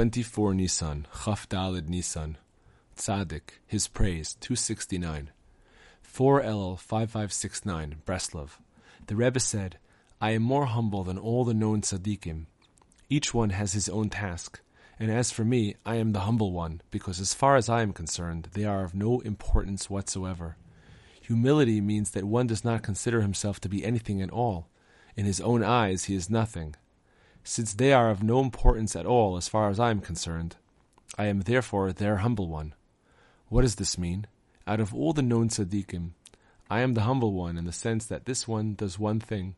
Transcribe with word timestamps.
24 0.00 0.54
Nisan, 0.54 1.06
Chaf 1.26 1.46
Dalid 1.46 1.90
Nisan, 1.90 2.38
Tzaddik, 2.96 3.58
His 3.66 3.86
Praise, 3.86 4.34
269. 4.40 5.30
4L 6.02 6.78
5569, 6.78 7.96
Breslov. 8.06 8.52
The 9.08 9.14
Rebbe 9.14 9.40
said, 9.40 9.76
I 10.18 10.30
am 10.30 10.40
more 10.40 10.64
humble 10.64 11.04
than 11.04 11.18
all 11.18 11.44
the 11.44 11.52
known 11.52 11.82
tzaddikim. 11.82 12.46
Each 13.10 13.34
one 13.34 13.50
has 13.50 13.74
his 13.74 13.90
own 13.90 14.08
task, 14.08 14.62
and 14.98 15.10
as 15.10 15.30
for 15.30 15.44
me, 15.44 15.76
I 15.84 15.96
am 15.96 16.12
the 16.12 16.20
humble 16.20 16.52
one, 16.52 16.80
because 16.90 17.20
as 17.20 17.34
far 17.34 17.56
as 17.56 17.68
I 17.68 17.82
am 17.82 17.92
concerned, 17.92 18.48
they 18.54 18.64
are 18.64 18.84
of 18.84 18.94
no 18.94 19.20
importance 19.20 19.90
whatsoever. 19.90 20.56
Humility 21.20 21.82
means 21.82 22.12
that 22.12 22.24
one 22.24 22.46
does 22.46 22.64
not 22.64 22.82
consider 22.82 23.20
himself 23.20 23.60
to 23.60 23.68
be 23.68 23.84
anything 23.84 24.22
at 24.22 24.30
all. 24.30 24.70
In 25.14 25.26
his 25.26 25.42
own 25.42 25.62
eyes, 25.62 26.04
he 26.04 26.14
is 26.14 26.30
nothing. 26.30 26.74
Since 27.42 27.74
they 27.74 27.92
are 27.92 28.10
of 28.10 28.22
no 28.22 28.40
importance 28.40 28.94
at 28.94 29.06
all 29.06 29.36
as 29.36 29.48
far 29.48 29.68
as 29.68 29.80
I 29.80 29.90
am 29.90 30.00
concerned, 30.00 30.56
I 31.18 31.26
am 31.26 31.40
therefore 31.40 31.92
their 31.92 32.18
humble 32.18 32.48
one. 32.48 32.74
What 33.48 33.62
does 33.62 33.76
this 33.76 33.98
mean? 33.98 34.26
Out 34.66 34.80
of 34.80 34.94
all 34.94 35.12
the 35.12 35.22
known 35.22 35.48
tzaddikim, 35.48 36.10
I 36.70 36.80
am 36.80 36.94
the 36.94 37.02
humble 37.02 37.32
one 37.32 37.56
in 37.56 37.64
the 37.64 37.72
sense 37.72 38.06
that 38.06 38.26
this 38.26 38.46
one 38.46 38.74
does 38.74 38.98
one 38.98 39.18
thing, 39.18 39.56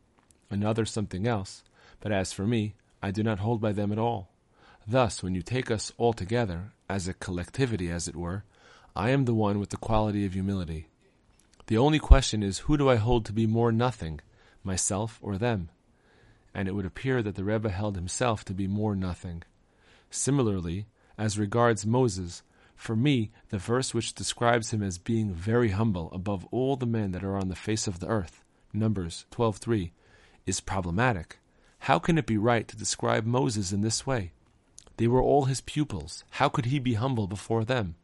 another 0.49 0.87
something 0.87 1.27
else, 1.27 1.63
but 2.01 2.13
as 2.13 2.33
for 2.33 2.47
me, 2.47 2.75
I 3.03 3.11
do 3.11 3.23
not 3.23 3.41
hold 3.41 3.61
by 3.61 3.73
them 3.73 3.93
at 3.93 3.99
all. 3.99 4.31
Thus, 4.87 5.23
when 5.23 5.35
you 5.35 5.43
take 5.43 5.71
us 5.71 5.93
all 5.99 6.13
together, 6.13 6.73
as 6.89 7.07
a 7.07 7.15
collectivity 7.15 7.91
as 7.91 8.09
it 8.09 8.17
were, 8.17 8.45
I 8.97 9.11
am 9.11 9.25
the 9.25 9.35
one 9.35 9.59
with 9.59 9.71
the 9.71 9.77
quality 9.77 10.25
of 10.25 10.33
humility. 10.33 10.89
The 11.67 11.79
only 11.79 11.99
question 11.99 12.43
is, 12.43 12.61
who 12.61 12.77
do 12.77 12.89
I 12.89 12.97
hold 12.97 13.25
to 13.27 13.33
be 13.33 13.47
more 13.47 13.73
nothing, 13.73 14.21
myself 14.65 15.19
or 15.23 15.37
them? 15.37 15.69
And 16.55 16.69
it 16.69 16.75
would 16.75 16.87
appear 16.87 17.23
that 17.23 17.35
the 17.35 17.45
Rebbe 17.45 17.71
held 17.71 17.97
himself 17.97 18.45
to 18.45 18.55
be 18.55 18.67
more 18.67 18.95
nothing. 18.95 19.43
Similarly, 20.11 20.87
as 21.17 21.39
regards 21.39 21.87
Moses, 21.87 22.43
for 22.75 22.97
me, 22.97 23.31
the 23.51 23.59
verse 23.59 23.95
which 23.95 24.15
describes 24.15 24.71
him 24.71 24.83
as 24.83 24.99
being 24.99 25.33
very 25.33 25.71
humble 25.71 26.11
above 26.13 26.47
all 26.51 26.77
the 26.77 26.87
men 26.87 27.13
that 27.13 27.25
are 27.25 27.37
on 27.37 27.49
the 27.49 27.55
face 27.55 27.87
of 27.87 28.01
the 28.01 28.09
earth, 28.09 28.43
Numbers 28.73 29.25
12.3, 29.31 29.93
is 30.47 30.61
problematic. 30.61 31.39
How 31.81 31.99
can 31.99 32.19
it 32.19 32.27
be 32.27 32.37
right 32.37 32.67
to 32.69 32.77
describe 32.77 33.25
Moses 33.25 33.73
in 33.73 33.81
this 33.81 34.07
way? 34.07 34.33
They 34.97 35.07
were 35.07 35.23
all 35.23 35.45
his 35.45 35.61
pupils. 35.61 36.25
How 36.33 36.49
could 36.49 36.67
he 36.67 36.79
be 36.79 36.95
humble 36.95 37.27
before 37.27 37.65
them? 37.65 37.95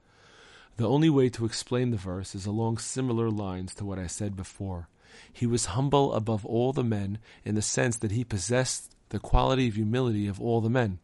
The 0.76 0.88
only 0.88 1.10
way 1.10 1.28
to 1.30 1.44
explain 1.44 1.90
the 1.90 1.96
verse 1.96 2.34
is 2.34 2.46
along 2.46 2.78
similar 2.78 3.30
lines 3.30 3.74
to 3.74 3.84
what 3.84 3.98
I 3.98 4.06
said 4.06 4.36
before. 4.36 4.88
He 5.32 5.46
was 5.46 5.66
humble 5.66 6.12
above 6.12 6.44
all 6.44 6.72
the 6.72 6.84
men 6.84 7.18
in 7.44 7.54
the 7.54 7.62
sense 7.62 7.96
that 7.98 8.10
he 8.10 8.24
possessed 8.24 8.94
the 9.10 9.18
quality 9.18 9.68
of 9.68 9.74
humility 9.74 10.26
of 10.26 10.40
all 10.40 10.60
the 10.60 10.70
men. 10.70 10.98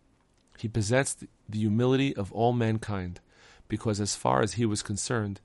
He 0.59 0.69
possessed 0.69 1.25
the 1.49 1.59
humility 1.59 2.15
of 2.17 2.33
all 2.33 2.53
mankind, 2.53 3.21
because 3.69 4.01
as 4.01 4.15
far 4.15 4.43
as 4.43 4.55
he 4.55 4.67
was 4.67 4.83
concerned, 4.83 5.41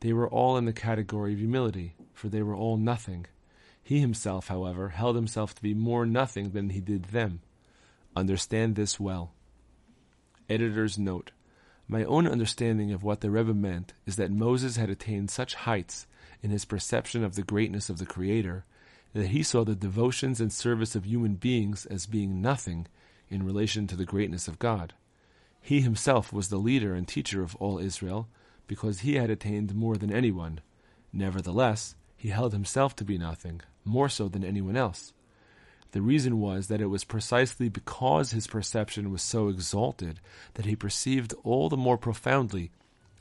they 0.00 0.12
were 0.12 0.28
all 0.28 0.56
in 0.56 0.64
the 0.64 0.72
category 0.72 1.32
of 1.32 1.38
humility, 1.38 1.94
for 2.12 2.28
they 2.28 2.42
were 2.42 2.54
all 2.54 2.76
nothing. 2.76 3.26
He 3.82 4.00
himself, 4.00 4.48
however, 4.48 4.90
held 4.90 5.16
himself 5.16 5.54
to 5.54 5.62
be 5.62 5.74
more 5.74 6.06
nothing 6.06 6.50
than 6.50 6.70
he 6.70 6.80
did 6.80 7.06
them. 7.06 7.40
Understand 8.14 8.74
this 8.74 9.00
well. 9.00 9.32
Editor's 10.48 10.98
note. 10.98 11.32
My 11.88 12.04
own 12.04 12.26
understanding 12.26 12.92
of 12.92 13.02
what 13.02 13.20
the 13.20 13.30
Rebbe 13.30 13.54
meant 13.54 13.94
is 14.06 14.16
that 14.16 14.30
Moses 14.30 14.76
had 14.76 14.90
attained 14.90 15.30
such 15.30 15.54
heights 15.54 16.06
in 16.42 16.50
his 16.50 16.64
perception 16.64 17.24
of 17.24 17.34
the 17.34 17.42
greatness 17.42 17.88
of 17.88 17.98
the 17.98 18.06
Creator 18.06 18.64
that 19.14 19.28
he 19.28 19.42
saw 19.42 19.64
the 19.64 19.74
devotions 19.74 20.40
and 20.40 20.52
service 20.52 20.94
of 20.94 21.06
human 21.06 21.34
beings 21.34 21.86
as 21.86 22.06
being 22.06 22.40
nothing 22.40 22.86
in 23.28 23.44
relation 23.44 23.86
to 23.86 23.96
the 23.96 24.04
greatness 24.04 24.48
of 24.48 24.58
God. 24.58 24.94
He 25.60 25.80
himself 25.80 26.32
was 26.32 26.48
the 26.48 26.56
leader 26.58 26.94
and 26.94 27.06
teacher 27.06 27.42
of 27.42 27.54
all 27.56 27.78
Israel 27.78 28.28
because 28.66 29.00
he 29.00 29.14
had 29.14 29.30
attained 29.30 29.74
more 29.74 29.96
than 29.96 30.12
anyone. 30.12 30.60
Nevertheless, 31.12 31.94
he 32.16 32.30
held 32.30 32.52
himself 32.52 32.96
to 32.96 33.04
be 33.04 33.18
nothing, 33.18 33.60
more 33.84 34.08
so 34.08 34.28
than 34.28 34.44
anyone 34.44 34.76
else. 34.76 35.12
The 35.92 36.02
reason 36.02 36.40
was 36.40 36.68
that 36.68 36.80
it 36.80 36.86
was 36.86 37.04
precisely 37.04 37.68
because 37.68 38.30
his 38.30 38.46
perception 38.46 39.12
was 39.12 39.22
so 39.22 39.48
exalted 39.48 40.20
that 40.54 40.64
he 40.64 40.74
perceived 40.74 41.34
all 41.44 41.68
the 41.68 41.76
more 41.76 41.98
profoundly 41.98 42.70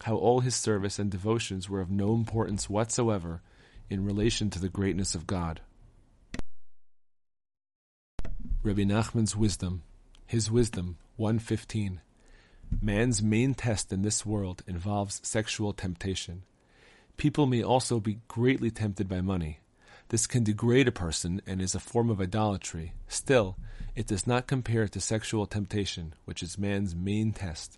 how 0.03 0.15
all 0.15 0.39
his 0.39 0.55
service 0.55 0.99
and 0.99 1.11
devotions 1.11 1.69
were 1.69 1.81
of 1.81 1.91
no 1.91 2.13
importance 2.13 2.69
whatsoever 2.69 3.41
in 3.89 4.05
relation 4.05 4.49
to 4.49 4.59
the 4.59 4.69
greatness 4.69 5.15
of 5.15 5.27
God. 5.27 5.61
Rabbi 8.63 8.83
Nachman's 8.83 9.35
wisdom, 9.35 9.83
his 10.25 10.51
wisdom, 10.51 10.97
115. 11.17 12.01
Man's 12.81 13.21
main 13.21 13.53
test 13.53 13.91
in 13.91 14.01
this 14.01 14.25
world 14.25 14.63
involves 14.67 15.19
sexual 15.23 15.73
temptation. 15.73 16.43
People 17.17 17.45
may 17.45 17.63
also 17.63 17.99
be 17.99 18.19
greatly 18.27 18.71
tempted 18.71 19.09
by 19.09 19.21
money. 19.21 19.59
This 20.09 20.27
can 20.27 20.43
degrade 20.43 20.87
a 20.87 20.91
person 20.91 21.41
and 21.45 21.61
is 21.61 21.75
a 21.75 21.79
form 21.79 22.09
of 22.09 22.21
idolatry. 22.21 22.93
Still, 23.07 23.57
it 23.95 24.07
does 24.07 24.25
not 24.25 24.47
compare 24.47 24.87
to 24.87 25.01
sexual 25.01 25.45
temptation, 25.45 26.13
which 26.25 26.41
is 26.41 26.57
man's 26.57 26.95
main 26.95 27.33
test. 27.33 27.77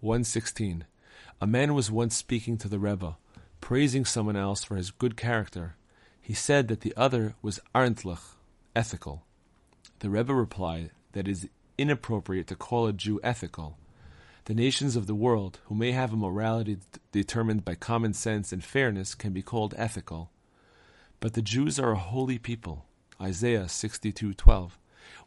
116. 0.00 0.84
A 1.40 1.46
man 1.46 1.74
was 1.74 1.90
once 1.90 2.16
speaking 2.16 2.56
to 2.58 2.68
the 2.68 2.78
Rebbe, 2.78 3.16
praising 3.60 4.04
someone 4.04 4.36
else 4.36 4.64
for 4.64 4.76
his 4.76 4.90
good 4.90 5.16
character. 5.16 5.76
He 6.20 6.34
said 6.34 6.68
that 6.68 6.80
the 6.80 6.94
other 6.96 7.34
was 7.42 7.60
arntlich, 7.74 8.20
ethical. 8.74 9.24
The 10.00 10.10
Rebbe 10.10 10.34
replied 10.34 10.90
that 11.12 11.28
it 11.28 11.30
is 11.30 11.48
inappropriate 11.78 12.46
to 12.48 12.56
call 12.56 12.86
a 12.86 12.92
Jew 12.92 13.20
ethical. 13.22 13.76
The 14.46 14.54
nations 14.54 14.96
of 14.96 15.06
the 15.06 15.14
world, 15.14 15.58
who 15.64 15.74
may 15.74 15.92
have 15.92 16.12
a 16.12 16.16
morality 16.16 16.78
determined 17.12 17.64
by 17.64 17.74
common 17.74 18.12
sense 18.12 18.52
and 18.52 18.62
fairness, 18.62 19.14
can 19.14 19.32
be 19.32 19.42
called 19.42 19.74
ethical. 19.76 20.30
But 21.20 21.34
the 21.34 21.42
Jews 21.42 21.78
are 21.78 21.92
a 21.92 21.98
holy 21.98 22.38
people. 22.38 22.86
Isaiah 23.20 23.68
62:12. 23.68 24.78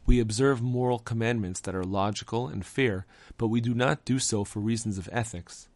We 0.06 0.20
observe 0.20 0.60
moral 0.60 0.98
commandments 0.98 1.60
that 1.60 1.74
are 1.74 1.84
logical 1.84 2.46
and 2.48 2.64
fair, 2.64 3.06
but 3.38 3.48
we 3.48 3.60
do 3.60 3.74
not 3.74 4.04
do 4.04 4.18
so 4.18 4.44
for 4.44 4.60
reasons 4.60 4.98
of 4.98 5.08
ethics. 5.12 5.68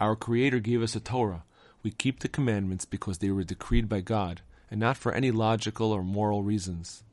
Our 0.00 0.16
Creator 0.16 0.60
gave 0.60 0.82
us 0.82 0.96
a 0.96 1.00
Torah. 1.00 1.44
We 1.82 1.90
keep 1.90 2.20
the 2.20 2.28
commandments 2.28 2.86
because 2.86 3.18
they 3.18 3.30
were 3.30 3.44
decreed 3.44 3.86
by 3.86 4.00
God, 4.00 4.40
and 4.70 4.80
not 4.80 4.96
for 4.96 5.12
any 5.12 5.30
logical 5.30 5.92
or 5.92 6.02
moral 6.02 6.42
reasons. 6.42 7.04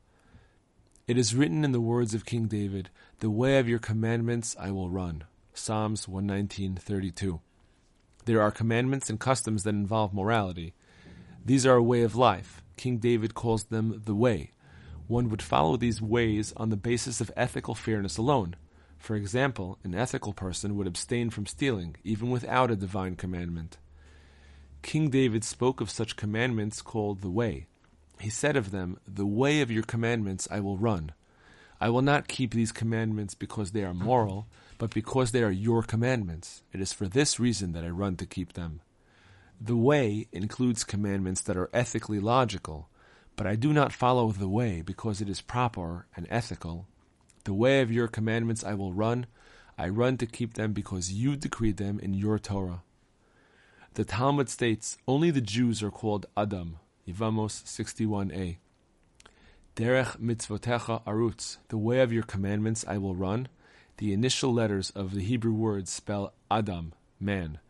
It 1.06 1.18
is 1.18 1.34
written 1.34 1.64
in 1.64 1.72
the 1.72 1.80
words 1.80 2.14
of 2.14 2.24
King 2.24 2.46
David, 2.46 2.88
"The 3.20 3.30
way 3.30 3.58
of 3.58 3.68
your 3.68 3.78
commandments 3.78 4.56
I 4.58 4.70
will 4.70 4.88
run." 4.88 5.24
Psalms 5.52 6.08
119:32. 6.08 7.40
There 8.24 8.40
are 8.40 8.50
commandments 8.50 9.10
and 9.10 9.20
customs 9.20 9.64
that 9.64 9.74
involve 9.74 10.14
morality. 10.14 10.72
These 11.44 11.66
are 11.66 11.76
a 11.76 11.82
way 11.82 12.02
of 12.02 12.16
life. 12.16 12.62
King 12.76 12.98
David 12.98 13.34
calls 13.34 13.64
them 13.64 14.02
the 14.04 14.14
way. 14.14 14.52
One 15.06 15.28
would 15.28 15.42
follow 15.42 15.76
these 15.76 16.00
ways 16.00 16.52
on 16.56 16.70
the 16.70 16.76
basis 16.76 17.20
of 17.20 17.30
ethical 17.36 17.74
fairness 17.74 18.16
alone. 18.16 18.56
For 18.98 19.16
example, 19.16 19.78
an 19.84 19.94
ethical 19.94 20.32
person 20.32 20.76
would 20.76 20.86
abstain 20.86 21.30
from 21.30 21.46
stealing, 21.46 21.96
even 22.04 22.30
without 22.30 22.70
a 22.70 22.76
divine 22.76 23.16
commandment. 23.16 23.78
King 24.82 25.08
David 25.10 25.44
spoke 25.44 25.80
of 25.80 25.90
such 25.90 26.16
commandments 26.16 26.82
called 26.82 27.20
the 27.20 27.30
way. 27.30 27.66
He 28.20 28.30
said 28.30 28.56
of 28.56 28.70
them, 28.70 28.98
The 29.06 29.26
way 29.26 29.60
of 29.60 29.70
your 29.70 29.82
commandments 29.82 30.48
I 30.50 30.60
will 30.60 30.76
run. 30.76 31.12
I 31.80 31.90
will 31.90 32.02
not 32.02 32.28
keep 32.28 32.52
these 32.52 32.72
commandments 32.72 33.34
because 33.34 33.70
they 33.70 33.84
are 33.84 33.94
moral, 33.94 34.46
but 34.78 34.92
because 34.92 35.30
they 35.30 35.42
are 35.42 35.50
your 35.50 35.82
commandments. 35.82 36.62
It 36.72 36.80
is 36.80 36.92
for 36.92 37.06
this 37.06 37.38
reason 37.38 37.72
that 37.72 37.84
I 37.84 37.88
run 37.90 38.16
to 38.16 38.26
keep 38.26 38.54
them. 38.54 38.80
The 39.60 39.76
way 39.76 40.26
includes 40.32 40.84
commandments 40.84 41.40
that 41.42 41.56
are 41.56 41.70
ethically 41.72 42.20
logical, 42.20 42.88
but 43.36 43.46
I 43.46 43.54
do 43.54 43.72
not 43.72 43.92
follow 43.92 44.30
the 44.32 44.48
way 44.48 44.82
because 44.82 45.20
it 45.20 45.28
is 45.28 45.40
proper 45.40 46.06
and 46.16 46.26
ethical. 46.30 46.86
The 47.48 47.54
way 47.54 47.80
of 47.80 47.90
your 47.90 48.08
commandments 48.08 48.62
I 48.62 48.74
will 48.74 48.92
run. 48.92 49.24
I 49.78 49.88
run 49.88 50.18
to 50.18 50.26
keep 50.26 50.52
them 50.52 50.74
because 50.74 51.14
you 51.14 51.34
decreed 51.34 51.78
them 51.78 51.98
in 51.98 52.12
your 52.12 52.38
Torah. 52.38 52.82
The 53.94 54.04
Talmud 54.04 54.50
states 54.50 54.98
only 55.08 55.30
the 55.30 55.40
Jews 55.40 55.82
are 55.82 55.90
called 55.90 56.26
Adam, 56.36 56.76
Yevamos 57.08 57.62
61a. 57.64 58.58
Derech 59.76 60.18
mitzvotecha 60.18 61.02
arutz, 61.04 61.56
the 61.68 61.78
way 61.78 62.00
of 62.00 62.12
your 62.12 62.22
commandments 62.22 62.84
I 62.86 62.98
will 62.98 63.14
run. 63.14 63.48
The 63.96 64.12
initial 64.12 64.52
letters 64.52 64.90
of 64.90 65.14
the 65.14 65.22
Hebrew 65.22 65.54
word 65.54 65.88
spell 65.88 66.34
Adam, 66.50 66.92
man. 67.18 67.60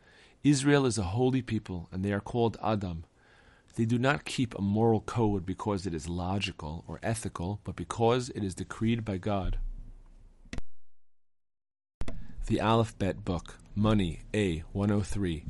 Israel 0.42 0.86
is 0.86 0.98
a 0.98 1.14
holy 1.14 1.40
people, 1.40 1.88
and 1.92 2.04
they 2.04 2.10
are 2.10 2.19
called 2.19 2.58
Adam. 2.64 3.04
They 3.76 3.84
do 3.84 3.96
not 3.96 4.25
keep 4.25 4.58
a 4.58 4.60
moral 4.60 5.02
code 5.02 5.46
because 5.46 5.86
it 5.86 5.94
is 5.94 6.08
logical 6.08 6.82
or 6.88 6.98
ethical, 7.00 7.60
but 7.62 7.76
because 7.76 8.28
it 8.30 8.42
is 8.42 8.56
decreed 8.56 9.04
by 9.04 9.19
God. 9.19 9.58
The 12.49 12.62
Aleph-Bet 12.62 13.27
book, 13.27 13.59
Money, 13.75 14.21
A, 14.33 14.61
103. 14.73 15.45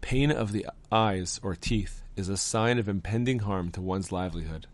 Pain 0.00 0.30
of 0.30 0.52
the 0.52 0.66
eyes 0.92 1.40
or 1.42 1.56
teeth 1.56 2.04
is 2.14 2.28
a 2.28 2.36
sign 2.36 2.78
of 2.78 2.88
impending 2.88 3.40
harm 3.40 3.72
to 3.72 3.80
one's 3.80 4.12
livelihood. 4.12 4.68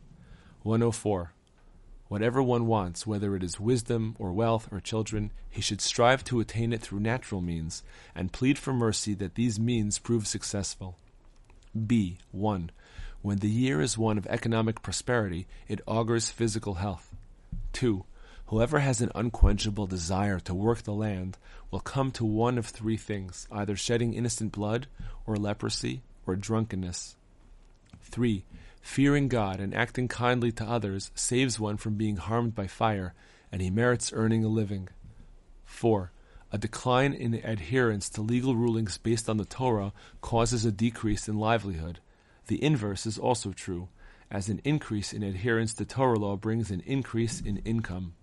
104. 0.63 1.33
Whatever 2.09 2.43
one 2.43 2.67
wants, 2.67 3.07
whether 3.07 3.35
it 3.35 3.43
is 3.43 3.59
wisdom 3.59 4.15
or 4.19 4.31
wealth 4.31 4.69
or 4.71 4.79
children, 4.79 5.33
he 5.49 5.63
should 5.63 5.81
strive 5.81 6.23
to 6.25 6.39
attain 6.39 6.75
it 6.75 6.83
through 6.83 7.01
natural 7.01 7.41
means, 7.41 7.83
and 8.15 8.31
plead 8.31 8.59
for 8.59 8.75
mercy 8.75 9.15
that 9.15 9.35
these 9.35 9.59
means 9.59 9.99
prove 9.99 10.27
successful. 10.27 10.99
B. 11.87 12.19
1. 12.31 12.71
When 13.23 13.39
the 13.39 13.49
year 13.49 13.81
is 13.81 13.97
one 13.97 14.19
of 14.19 14.27
economic 14.27 14.83
prosperity, 14.83 15.47
it 15.67 15.81
augurs 15.89 16.29
physical 16.29 16.75
health. 16.75 17.15
2. 17.73 18.05
Whoever 18.51 18.81
has 18.81 19.01
an 19.01 19.13
unquenchable 19.15 19.87
desire 19.87 20.41
to 20.41 20.55
work 20.55 20.83
the 20.83 20.93
land 20.93 21.39
will 21.71 21.79
come 21.79 22.11
to 22.11 22.25
one 22.25 22.59
of 22.59 22.67
three 22.67 22.97
things 22.97 23.47
either 23.49 23.77
shedding 23.77 24.13
innocent 24.13 24.51
blood, 24.51 24.89
or 25.25 25.37
leprosy, 25.37 26.03
or 26.27 26.35
drunkenness. 26.35 27.15
3. 28.03 28.45
Fearing 28.83 29.29
God 29.29 29.61
and 29.61 29.73
acting 29.73 30.09
kindly 30.09 30.51
to 30.51 30.65
others 30.65 31.13
saves 31.15 31.61
one 31.61 31.77
from 31.77 31.95
being 31.95 32.17
harmed 32.17 32.57
by 32.57 32.67
fire, 32.67 33.15
and 33.53 33.63
he 33.63 33.71
merits 33.71 34.13
earning 34.13 34.45
a 34.45 34.49
living. 34.49 34.89
4. 35.65 36.11
A 36.51 36.59
decline 36.59 37.13
in 37.13 37.35
adherence 37.35 38.09
to 38.09 38.21
legal 38.21 38.57
rulings 38.57 38.99
based 38.99 39.31
on 39.31 39.37
the 39.37 39.45
Torah 39.45 39.93
causes 40.23 40.65
a 40.65 40.73
decrease 40.73 41.29
in 41.29 41.39
livelihood. 41.39 42.01
The 42.49 42.61
inverse 42.65 43.07
is 43.07 43.17
also 43.17 43.53
true, 43.53 43.91
as 44.29 44.49
an 44.49 44.61
increase 44.65 45.13
in 45.13 45.23
adherence 45.23 45.73
to 45.75 45.85
Torah 45.85 46.19
law 46.19 46.35
brings 46.35 46.73
an 46.73 46.81
increase 46.81 47.41
in 47.41 47.59
income. 47.59 48.15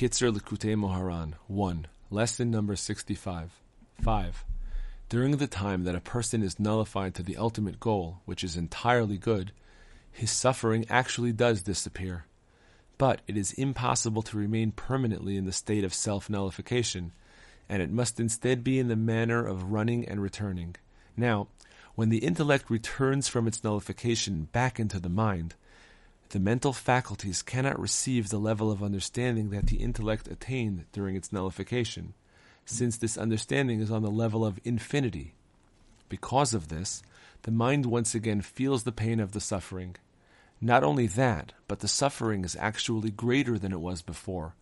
Kitzur 0.00 0.34
Likutei 0.34 0.74
Moharan 0.76 1.34
1. 1.46 1.86
Lesson 2.08 2.50
number 2.50 2.74
65. 2.74 3.60
5. 4.00 4.44
During 5.10 5.36
the 5.36 5.46
time 5.46 5.84
that 5.84 5.94
a 5.94 6.00
person 6.00 6.42
is 6.42 6.58
nullified 6.58 7.14
to 7.16 7.22
the 7.22 7.36
ultimate 7.36 7.78
goal, 7.78 8.22
which 8.24 8.42
is 8.42 8.56
entirely 8.56 9.18
good, 9.18 9.52
his 10.10 10.30
suffering 10.30 10.86
actually 10.88 11.34
does 11.34 11.62
disappear. 11.62 12.24
But 12.96 13.20
it 13.26 13.36
is 13.36 13.52
impossible 13.52 14.22
to 14.22 14.38
remain 14.38 14.72
permanently 14.72 15.36
in 15.36 15.44
the 15.44 15.52
state 15.52 15.84
of 15.84 15.92
self 15.92 16.30
nullification, 16.30 17.12
and 17.68 17.82
it 17.82 17.90
must 17.90 18.18
instead 18.18 18.64
be 18.64 18.78
in 18.78 18.88
the 18.88 18.96
manner 18.96 19.46
of 19.46 19.70
running 19.70 20.08
and 20.08 20.22
returning. 20.22 20.76
Now, 21.14 21.48
when 21.94 22.08
the 22.08 22.24
intellect 22.24 22.70
returns 22.70 23.28
from 23.28 23.46
its 23.46 23.62
nullification 23.62 24.48
back 24.50 24.80
into 24.80 24.98
the 24.98 25.10
mind, 25.10 25.56
the 26.30 26.40
mental 26.40 26.72
faculties 26.72 27.42
cannot 27.42 27.78
receive 27.78 28.28
the 28.28 28.38
level 28.38 28.70
of 28.70 28.82
understanding 28.82 29.50
that 29.50 29.66
the 29.66 29.76
intellect 29.76 30.28
attained 30.28 30.84
during 30.92 31.16
its 31.16 31.32
nullification 31.32 32.14
since 32.64 32.96
this 32.96 33.18
understanding 33.18 33.80
is 33.80 33.90
on 33.90 34.02
the 34.02 34.10
level 34.10 34.44
of 34.44 34.60
infinity. 34.64 35.34
Because 36.08 36.54
of 36.54 36.68
this, 36.68 37.02
the 37.42 37.50
mind 37.50 37.86
once 37.86 38.14
again 38.14 38.42
feels 38.42 38.84
the 38.84 38.92
pain 38.92 39.18
of 39.18 39.32
the 39.32 39.40
suffering. 39.40 39.96
Not 40.60 40.84
only 40.84 41.06
that, 41.08 41.52
but 41.66 41.80
the 41.80 41.88
suffering 41.88 42.44
is 42.44 42.56
actually 42.60 43.10
greater 43.10 43.58
than 43.58 43.72
it 43.72 43.80
was 43.80 44.02
before. 44.02 44.54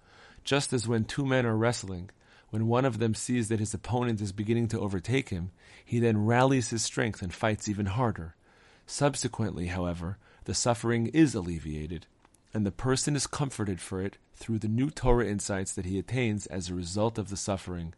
Just 0.44 0.72
as 0.72 0.88
when 0.88 1.04
two 1.04 1.26
men 1.26 1.44
are 1.44 1.56
wrestling, 1.56 2.10
when 2.50 2.66
one 2.66 2.86
of 2.86 2.98
them 2.98 3.14
sees 3.14 3.48
that 3.48 3.60
his 3.60 3.74
opponent 3.74 4.20
is 4.22 4.32
beginning 4.32 4.68
to 4.68 4.80
overtake 4.80 5.28
him, 5.28 5.50
he 5.84 5.98
then 5.98 6.24
rallies 6.24 6.70
his 6.70 6.82
strength 6.82 7.20
and 7.20 7.34
fights 7.34 7.68
even 7.68 7.86
harder. 7.86 8.36
Subsequently, 8.86 9.66
however, 9.66 10.16
the 10.44 10.54
suffering 10.54 11.08
is 11.08 11.34
alleviated, 11.34 12.06
and 12.54 12.64
the 12.64 12.72
person 12.72 13.14
is 13.16 13.26
comforted 13.26 13.80
for 13.80 14.02
it 14.02 14.16
through 14.34 14.58
the 14.58 14.68
new 14.68 14.90
Torah 14.90 15.26
insights 15.26 15.72
that 15.72 15.84
he 15.84 15.98
attains 15.98 16.46
as 16.46 16.68
a 16.68 16.74
result 16.74 17.18
of 17.18 17.28
the 17.28 17.36
suffering. 17.36 17.94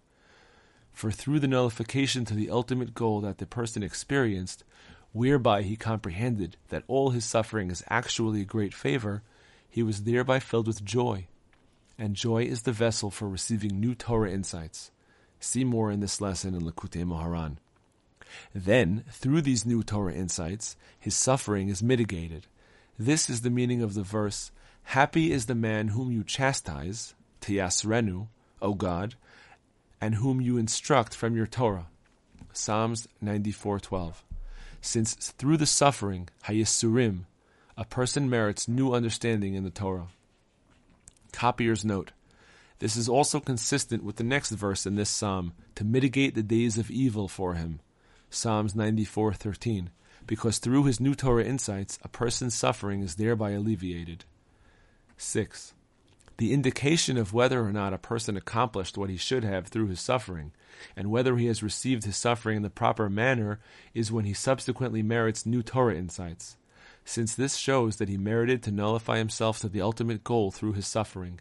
For 0.92 1.10
through 1.10 1.40
the 1.40 1.48
nullification 1.48 2.24
to 2.26 2.34
the 2.34 2.50
ultimate 2.50 2.94
goal 2.94 3.20
that 3.20 3.38
the 3.38 3.46
person 3.46 3.82
experienced, 3.82 4.64
whereby 5.12 5.62
he 5.62 5.76
comprehended 5.76 6.56
that 6.68 6.84
all 6.88 7.10
his 7.10 7.24
suffering 7.24 7.70
is 7.70 7.84
actually 7.88 8.42
a 8.42 8.44
great 8.44 8.74
favor, 8.74 9.22
he 9.68 9.82
was 9.82 10.02
thereby 10.02 10.40
filled 10.40 10.66
with 10.66 10.84
joy. 10.84 11.26
And 11.98 12.16
joy 12.16 12.44
is 12.44 12.62
the 12.62 12.72
vessel 12.72 13.10
for 13.10 13.28
receiving 13.28 13.78
new 13.78 13.94
Torah 13.94 14.30
insights. 14.30 14.90
See 15.38 15.64
more 15.64 15.90
in 15.90 16.00
this 16.00 16.20
lesson 16.20 16.54
in 16.54 16.62
Likutei 16.62 17.04
Moharan. 17.04 17.58
Then, 18.54 19.04
through 19.10 19.42
these 19.42 19.66
new 19.66 19.82
Torah 19.82 20.14
insights, 20.14 20.76
his 20.98 21.14
suffering 21.14 21.68
is 21.68 21.82
mitigated. 21.82 22.46
This 22.98 23.30
is 23.30 23.40
the 23.40 23.50
meaning 23.50 23.82
of 23.82 23.94
the 23.94 24.02
verse, 24.02 24.50
Happy 24.84 25.30
is 25.30 25.46
the 25.46 25.54
man 25.54 25.88
whom 25.88 26.10
you 26.10 26.24
chastise, 26.24 27.14
Tiyasrenu, 27.40 28.26
O 28.60 28.74
God, 28.74 29.14
and 30.00 30.16
whom 30.16 30.40
you 30.40 30.56
instruct 30.56 31.14
from 31.14 31.36
your 31.36 31.46
Torah. 31.46 31.86
Psalms 32.52 33.06
94:12. 33.22 34.24
Since 34.80 35.14
through 35.14 35.58
the 35.58 35.66
suffering, 35.66 36.28
Hayisurim, 36.46 37.26
a 37.76 37.84
person 37.84 38.28
merits 38.28 38.66
new 38.66 38.92
understanding 38.92 39.54
in 39.54 39.62
the 39.62 39.70
Torah. 39.70 40.08
Copier's 41.32 41.84
note. 41.84 42.12
This 42.80 42.96
is 42.96 43.08
also 43.08 43.40
consistent 43.40 44.02
with 44.02 44.16
the 44.16 44.24
next 44.24 44.50
verse 44.50 44.86
in 44.86 44.96
this 44.96 45.10
psalm, 45.10 45.52
to 45.76 45.84
mitigate 45.84 46.34
the 46.34 46.42
days 46.42 46.78
of 46.78 46.90
evil 46.90 47.28
for 47.28 47.54
him. 47.54 47.80
Psalms 48.30 48.74
94:13, 48.74 49.90
because 50.26 50.58
through 50.58 50.84
his 50.84 51.00
new 51.00 51.16
Torah 51.16 51.44
insights, 51.44 51.98
a 52.02 52.08
person's 52.08 52.54
suffering 52.54 53.02
is 53.02 53.16
thereby 53.16 53.50
alleviated. 53.50 54.24
6. 55.16 55.74
The 56.38 56.52
indication 56.52 57.18
of 57.18 57.34
whether 57.34 57.60
or 57.60 57.72
not 57.72 57.92
a 57.92 57.98
person 57.98 58.36
accomplished 58.36 58.96
what 58.96 59.10
he 59.10 59.16
should 59.16 59.44
have 59.44 59.66
through 59.66 59.88
his 59.88 60.00
suffering, 60.00 60.52
and 60.96 61.10
whether 61.10 61.36
he 61.36 61.46
has 61.46 61.62
received 61.62 62.04
his 62.04 62.16
suffering 62.16 62.58
in 62.58 62.62
the 62.62 62.70
proper 62.70 63.10
manner, 63.10 63.58
is 63.94 64.12
when 64.12 64.24
he 64.24 64.32
subsequently 64.32 65.02
merits 65.02 65.44
new 65.44 65.62
Torah 65.62 65.96
insights, 65.96 66.56
since 67.04 67.34
this 67.34 67.56
shows 67.56 67.96
that 67.96 68.08
he 68.08 68.16
merited 68.16 68.62
to 68.62 68.70
nullify 68.70 69.18
himself 69.18 69.58
to 69.58 69.68
the 69.68 69.82
ultimate 69.82 70.22
goal 70.22 70.50
through 70.50 70.74
his 70.74 70.86
suffering. 70.86 71.40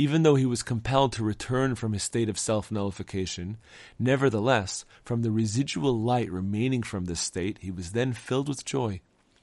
Even 0.00 0.22
though 0.22 0.36
he 0.36 0.46
was 0.46 0.62
compelled 0.62 1.12
to 1.12 1.22
return 1.22 1.74
from 1.74 1.92
his 1.92 2.02
state 2.02 2.30
of 2.30 2.38
self 2.38 2.72
nullification, 2.72 3.58
nevertheless, 3.98 4.86
from 5.04 5.20
the 5.20 5.30
residual 5.30 5.92
light 6.00 6.32
remaining 6.32 6.82
from 6.82 7.04
this 7.04 7.20
state, 7.20 7.58
he 7.60 7.70
was 7.70 7.92
then 7.92 8.14
filled 8.14 8.48
with 8.48 8.64
joy, 8.64 9.02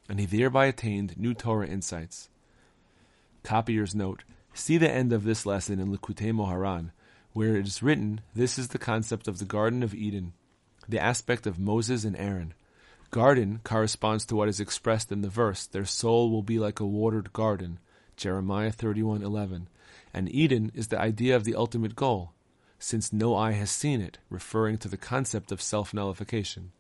and 0.10 0.20
he 0.20 0.26
thereby 0.26 0.66
attained 0.66 1.16
new 1.16 1.36
Torah 1.36 1.68
insights. 1.68 2.30
Copier's 3.44 3.94
note. 3.94 4.24
See 4.56 4.80
the 4.80 4.90
end 4.90 5.14
of 5.14 5.26
this 5.26 5.46
lesson 5.46 5.80
in 5.80 5.96
Likutei 5.96 6.32
Moharan, 6.32 6.90
where 7.34 7.56
it 7.56 7.68
is 7.68 7.84
written, 7.84 8.22
This 8.34 8.58
is 8.58 8.70
the 8.70 8.80
concept 8.80 9.28
of 9.28 9.38
the 9.38 9.46
Garden 9.46 9.84
of 9.84 9.94
Eden, 9.94 10.34
the 10.90 10.98
aspect 10.98 11.46
of 11.46 11.60
Moses 11.60 12.04
and 12.04 12.18
Aaron. 12.18 12.56
Garden 13.12 13.62
corresponds 13.64 14.26
to 14.26 14.36
what 14.36 14.50
is 14.50 14.60
expressed 14.60 15.12
in 15.12 15.22
the 15.22 15.30
verse, 15.30 15.68
Their 15.68 15.86
soul 15.86 16.32
will 16.32 16.42
be 16.42 16.58
like 16.58 16.80
a 16.80 16.86
watered 16.88 17.32
garden, 17.32 17.78
Jeremiah 18.16 18.72
31:11. 18.72 19.68
And 20.18 20.34
Eden 20.34 20.72
is 20.74 20.88
the 20.88 21.00
idea 21.00 21.36
of 21.36 21.44
the 21.44 21.54
ultimate 21.54 21.96
goal, 21.96 22.34
since 22.80 23.14
no 23.14 23.36
eye 23.36 23.52
has 23.52 23.70
seen 23.70 24.02
it, 24.02 24.18
referring 24.32 24.80
to 24.80 24.88
the 24.88 24.98
concept 24.98 25.52
of 25.52 25.62
self-nullification. 25.62 26.72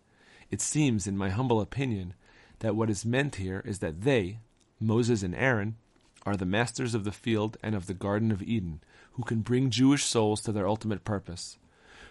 It 0.50 0.60
seems, 0.60 1.06
in 1.06 1.20
my 1.20 1.30
humble 1.30 1.62
opinion, 1.62 2.16
that 2.62 2.76
what 2.76 2.90
is 2.90 3.06
meant 3.06 3.36
here 3.36 3.62
is 3.64 3.78
that 3.78 4.02
they, 4.02 4.40
Moses 4.80 5.22
and 5.22 5.36
Aaron, 5.36 5.76
are 6.26 6.36
the 6.36 6.48
masters 6.48 6.96
of 6.96 7.04
the 7.04 7.12
field 7.12 7.58
and 7.62 7.76
of 7.76 7.86
the 7.86 7.94
Garden 7.94 8.32
of 8.32 8.42
Eden, 8.42 8.82
who 9.12 9.22
can 9.22 9.42
bring 9.42 9.70
Jewish 9.70 10.04
souls 10.04 10.42
to 10.42 10.52
their 10.52 10.68
ultimate 10.68 11.06
purpose. 11.06 11.60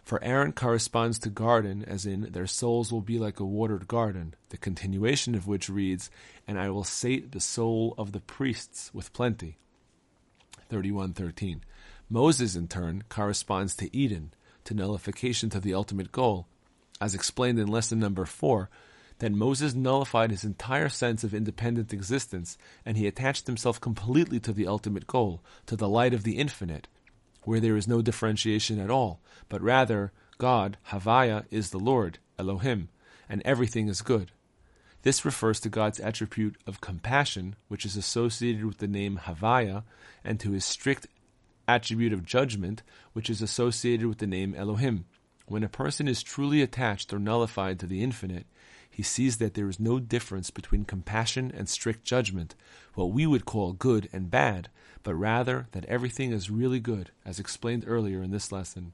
For 0.05 0.23
Aaron 0.23 0.53
corresponds 0.53 1.19
to 1.19 1.29
garden, 1.29 1.85
as 1.85 2.07
in, 2.07 2.31
their 2.31 2.47
souls 2.47 2.93
will 2.93 3.01
be 3.01 3.19
like 3.19 3.41
a 3.41 3.45
watered 3.45 3.89
garden, 3.89 4.37
the 4.51 4.57
continuation 4.57 5.35
of 5.35 5.49
which 5.49 5.69
reads, 5.69 6.09
And 6.47 6.57
I 6.57 6.71
will 6.71 6.85
sate 6.85 7.33
the 7.33 7.41
soul 7.41 7.97
of 7.99 8.13
the 8.13 8.21
priests 8.21 8.95
with 8.95 9.13
plenty. 9.13 9.59
31.13. 10.71 11.61
Moses, 12.09 12.55
in 12.55 12.69
turn, 12.69 13.05
corresponds 13.09 13.75
to 13.77 13.95
Eden, 13.97 14.33
to 14.65 14.75
nullification 14.75 15.51
to 15.51 15.61
the 15.61 15.75
ultimate 15.75 16.13
goal. 16.13 16.47
As 17.01 17.15
explained 17.15 17.59
in 17.59 17.67
lesson 17.69 17.99
number 17.99 18.25
4, 18.25 18.71
that 19.19 19.33
Moses 19.33 19.75
nullified 19.75 20.31
his 20.31 20.45
entire 20.45 20.89
sense 20.89 21.25
of 21.25 21.35
independent 21.35 21.93
existence 21.93 22.59
and 22.85 22.97
he 22.97 23.07
attached 23.07 23.47
himself 23.47 23.81
completely 23.81 24.39
to 24.41 24.53
the 24.53 24.67
ultimate 24.67 25.07
goal, 25.07 25.43
to 25.67 25.77
the 25.77 25.89
light 25.89 26.13
of 26.13 26.23
the 26.23 26.37
infinite, 26.37 26.89
where 27.43 27.61
there 27.61 27.77
is 27.77 27.89
no 27.89 28.03
differentiation 28.03 28.79
at 28.79 28.91
all, 28.91 29.21
but 29.49 29.63
rather 29.63 30.13
God, 30.39 30.77
Havaya, 30.89 31.45
is 31.51 31.71
the 31.71 31.79
Lord, 31.79 32.19
Elohim, 32.39 32.89
and 33.29 33.41
everything 33.45 33.89
is 33.89 34.03
good. 34.03 34.33
This 35.07 35.25
refers 35.25 35.61
to 35.61 35.69
God's 35.69 36.01
attribute 36.01 36.57
of 36.67 36.81
compassion, 36.81 37.55
which 37.69 37.87
is 37.87 37.97
associated 37.97 38.65
with 38.65 38.79
the 38.79 38.89
name 38.89 39.21
Havaya, 39.23 39.85
and 40.25 40.41
to 40.41 40.51
his 40.51 40.65
strict 40.65 41.07
attribute 41.69 42.13
of 42.13 42.25
judgment, 42.25 42.83
which 43.13 43.31
is 43.31 43.41
associated 43.41 44.09
with 44.09 44.19
the 44.19 44.27
name 44.27 44.53
Elohim. 44.57 45.05
When 45.47 45.63
a 45.63 45.69
person 45.69 46.09
is 46.09 46.25
truly 46.25 46.61
attached 46.61 47.13
or 47.13 47.21
nullified 47.21 47.79
to 47.79 47.87
the 47.87 48.03
infinite, 48.03 48.47
he 48.91 49.05
sees 49.05 49.37
that 49.37 49.55
there 49.55 49.69
is 49.69 49.79
no 49.79 50.01
difference 50.01 50.51
between 50.51 50.85
compassion 50.85 51.53
and 51.57 51.69
strict 51.69 52.03
judgment, 52.03 52.57
what 52.95 53.13
we 53.13 53.29
would 53.29 53.45
call 53.45 53.75
good 53.75 54.09
and 54.13 54.29
bad, 54.29 54.71
but 55.05 55.15
rather 55.15 55.69
that 55.71 55.85
everything 55.85 56.33
is 56.33 56.51
really 56.51 56.81
good, 56.81 57.13
as 57.25 57.39
explained 57.39 57.85
earlier 57.87 58.25
in 58.25 58.33
this 58.33 58.51
lesson. 58.51 58.91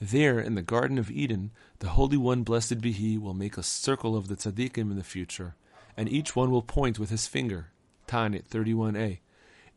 There, 0.00 0.38
in 0.38 0.54
the 0.54 0.62
Garden 0.62 0.96
of 0.96 1.10
Eden, 1.10 1.50
the 1.80 1.88
Holy 1.88 2.16
One, 2.16 2.44
blessed 2.44 2.80
be 2.80 2.92
He, 2.92 3.18
will 3.18 3.34
make 3.34 3.56
a 3.56 3.64
circle 3.64 4.16
of 4.16 4.28
the 4.28 4.36
tzaddikim 4.36 4.92
in 4.92 4.96
the 4.96 5.02
future, 5.02 5.56
and 5.96 6.08
each 6.08 6.36
one 6.36 6.52
will 6.52 6.62
point 6.62 7.00
with 7.00 7.10
his 7.10 7.26
finger. 7.26 7.72
Taanit 8.06 8.48
31a. 8.48 9.18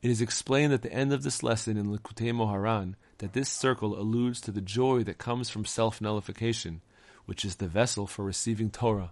It 0.03 0.09
is 0.09 0.21
explained 0.21 0.73
at 0.73 0.83
the 0.83 0.93
end 0.93 1.11
of 1.11 1.23
this 1.23 1.41
lesson 1.41 1.75
in 1.75 1.87
Likutei 1.87 2.31
Moharan 2.33 2.93
that 3.17 3.33
this 3.33 3.49
circle 3.49 3.99
alludes 3.99 4.39
to 4.41 4.51
the 4.51 4.61
joy 4.61 5.03
that 5.03 5.17
comes 5.17 5.49
from 5.49 5.65
self 5.65 5.99
nullification, 5.99 6.81
which 7.25 7.43
is 7.43 7.55
the 7.55 7.67
vessel 7.67 8.05
for 8.05 8.23
receiving 8.23 8.69
Torah. 8.69 9.11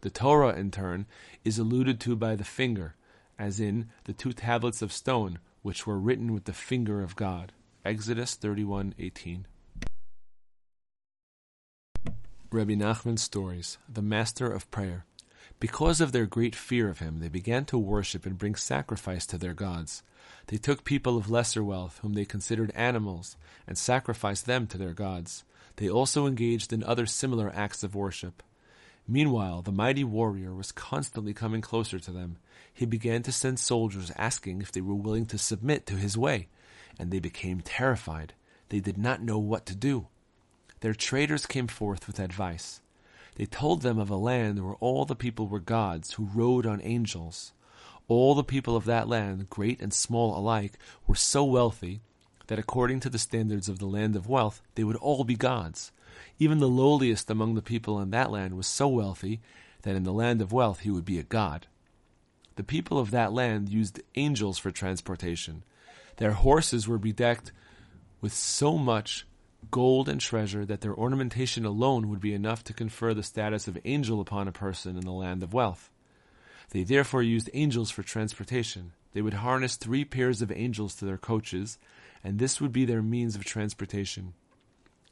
The 0.00 0.10
Torah, 0.10 0.56
in 0.56 0.72
turn, 0.72 1.06
is 1.44 1.58
alluded 1.58 2.00
to 2.00 2.16
by 2.16 2.34
the 2.34 2.44
finger, 2.44 2.96
as 3.38 3.60
in 3.60 3.88
the 4.04 4.12
two 4.12 4.32
tablets 4.32 4.82
of 4.82 4.92
stone, 4.92 5.38
which 5.62 5.86
were 5.86 5.98
written 5.98 6.32
with 6.32 6.44
the 6.44 6.52
finger 6.52 7.02
of 7.02 7.14
God. 7.14 7.52
Exodus 7.84 8.36
31:18. 8.36 9.44
Rabbi 12.52 12.74
Nachman's 12.74 13.22
stories, 13.22 13.78
the 13.88 14.02
master 14.02 14.50
of 14.50 14.68
prayer. 14.72 15.04
Because 15.60 16.00
of 16.00 16.10
their 16.10 16.26
great 16.26 16.56
fear 16.56 16.88
of 16.88 16.98
him, 16.98 17.20
they 17.20 17.28
began 17.28 17.64
to 17.66 17.78
worship 17.78 18.26
and 18.26 18.36
bring 18.36 18.56
sacrifice 18.56 19.24
to 19.26 19.38
their 19.38 19.54
gods. 19.54 20.02
They 20.48 20.56
took 20.56 20.82
people 20.82 21.16
of 21.16 21.30
lesser 21.30 21.62
wealth, 21.62 22.00
whom 22.02 22.14
they 22.14 22.24
considered 22.24 22.72
animals, 22.74 23.36
and 23.68 23.78
sacrificed 23.78 24.46
them 24.46 24.66
to 24.66 24.78
their 24.78 24.94
gods. 24.94 25.44
They 25.76 25.88
also 25.88 26.26
engaged 26.26 26.72
in 26.72 26.82
other 26.82 27.06
similar 27.06 27.52
acts 27.54 27.84
of 27.84 27.94
worship. 27.94 28.42
Meanwhile, 29.06 29.62
the 29.62 29.70
mighty 29.70 30.02
warrior 30.02 30.52
was 30.52 30.72
constantly 30.72 31.32
coming 31.32 31.60
closer 31.60 32.00
to 32.00 32.10
them. 32.10 32.38
He 32.74 32.84
began 32.84 33.22
to 33.22 33.32
send 33.32 33.60
soldiers 33.60 34.10
asking 34.16 34.60
if 34.60 34.72
they 34.72 34.80
were 34.80 34.96
willing 34.96 35.26
to 35.26 35.38
submit 35.38 35.86
to 35.86 35.94
his 35.94 36.18
way, 36.18 36.48
and 36.98 37.12
they 37.12 37.20
became 37.20 37.60
terrified. 37.60 38.34
They 38.70 38.80
did 38.80 38.98
not 38.98 39.22
know 39.22 39.38
what 39.38 39.66
to 39.66 39.76
do. 39.76 40.08
Their 40.80 40.94
traders 40.94 41.46
came 41.46 41.66
forth 41.66 42.06
with 42.06 42.18
advice. 42.18 42.80
They 43.36 43.46
told 43.46 43.82
them 43.82 43.98
of 43.98 44.10
a 44.10 44.16
land 44.16 44.64
where 44.64 44.76
all 44.76 45.04
the 45.04 45.14
people 45.14 45.46
were 45.46 45.60
gods 45.60 46.14
who 46.14 46.30
rode 46.34 46.66
on 46.66 46.80
angels. 46.82 47.52
All 48.08 48.34
the 48.34 48.44
people 48.44 48.76
of 48.76 48.86
that 48.86 49.08
land, 49.08 49.50
great 49.50 49.80
and 49.80 49.92
small 49.92 50.36
alike, 50.36 50.72
were 51.06 51.14
so 51.14 51.44
wealthy 51.44 52.00
that 52.48 52.58
according 52.58 53.00
to 53.00 53.10
the 53.10 53.18
standards 53.18 53.68
of 53.68 53.78
the 53.78 53.86
land 53.86 54.16
of 54.16 54.28
wealth, 54.28 54.60
they 54.74 54.82
would 54.82 54.96
all 54.96 55.22
be 55.22 55.36
gods. 55.36 55.92
Even 56.38 56.58
the 56.58 56.68
lowliest 56.68 57.30
among 57.30 57.54
the 57.54 57.62
people 57.62 58.00
in 58.00 58.10
that 58.10 58.30
land 58.30 58.56
was 58.56 58.66
so 58.66 58.88
wealthy 58.88 59.40
that 59.82 59.94
in 59.94 60.02
the 60.02 60.12
land 60.12 60.42
of 60.42 60.52
wealth 60.52 60.80
he 60.80 60.90
would 60.90 61.04
be 61.04 61.18
a 61.18 61.22
god. 61.22 61.66
The 62.56 62.64
people 62.64 62.98
of 62.98 63.10
that 63.12 63.32
land 63.32 63.68
used 63.68 64.00
angels 64.16 64.58
for 64.58 64.70
transportation. 64.70 65.62
Their 66.16 66.32
horses 66.32 66.88
were 66.88 66.98
bedecked 66.98 67.52
with 68.20 68.34
so 68.34 68.76
much 68.76 69.26
gold 69.70 70.08
and 70.08 70.20
treasure 70.20 70.64
that 70.64 70.80
their 70.80 70.94
ornamentation 70.94 71.64
alone 71.64 72.08
would 72.08 72.20
be 72.20 72.34
enough 72.34 72.64
to 72.64 72.72
confer 72.72 73.14
the 73.14 73.22
status 73.22 73.68
of 73.68 73.78
angel 73.84 74.20
upon 74.20 74.48
a 74.48 74.52
person 74.52 74.96
in 74.96 75.04
the 75.04 75.12
land 75.12 75.42
of 75.42 75.54
wealth. 75.54 75.90
They 76.70 76.82
therefore 76.82 77.22
used 77.22 77.50
angels 77.52 77.90
for 77.90 78.02
transportation. 78.02 78.92
They 79.12 79.22
would 79.22 79.34
harness 79.34 79.76
three 79.76 80.04
pairs 80.04 80.40
of 80.40 80.52
angels 80.52 80.94
to 80.96 81.04
their 81.04 81.18
coaches, 81.18 81.78
and 82.22 82.38
this 82.38 82.60
would 82.60 82.72
be 82.72 82.84
their 82.84 83.02
means 83.02 83.34
of 83.34 83.44
transportation. 83.44 84.34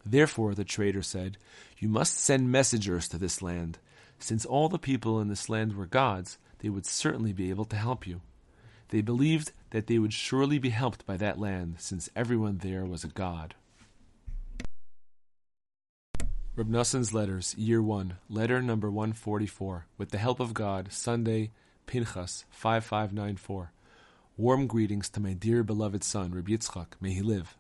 Therefore, 0.07 0.55
the 0.55 0.65
trader 0.65 1.03
said, 1.03 1.37
You 1.79 1.89
must 1.89 2.15
send 2.19 2.51
messengers 2.51 3.09
to 3.09 3.19
this 3.19 3.43
land. 3.43 3.79
Since 4.19 4.47
all 4.47 4.69
the 4.69 4.79
people 4.79 5.21
in 5.21 5.29
this 5.29 5.49
land 5.49 5.77
were 5.77 5.87
gods, 5.87 6.39
they 6.61 6.69
would 6.69 6.87
certainly 6.87 7.33
be 7.33 7.51
able 7.51 7.65
to 7.67 7.77
help 7.77 8.07
you. 8.07 8.21
They 8.89 9.01
believed 9.03 9.53
that 9.71 9.87
they 9.87 9.99
would 9.99 10.13
surely 10.13 10.59
be 10.59 10.71
helped 10.71 11.05
by 11.05 11.17
that 11.19 11.39
land, 11.39 11.77
since 11.79 12.09
everyone 12.17 12.59
there 12.59 12.85
was 12.85 13.05
a 13.05 13.09
god. 13.09 13.55
Reb 16.59 16.71
Noson's 16.71 17.15
Letters, 17.15 17.55
Year 17.57 17.81
1, 17.81 18.17
Letter 18.29 18.61
number 18.61 18.91
144, 18.91 19.87
with 19.97 20.11
the 20.11 20.19
help 20.19 20.41
of 20.41 20.55
God, 20.55 20.91
Sunday, 20.91 21.53
Pinchas, 21.87 22.47
5594. 22.51 23.71
Warm 24.37 24.67
greetings 24.67 25.09
to 25.11 25.21
my 25.21 25.35
dear 25.35 25.63
beloved 25.63 26.03
son, 26.03 26.33
Reb 26.33 26.49
Yitzchak, 26.49 26.95
may 27.01 27.13
he 27.13 27.23
live. 27.23 27.57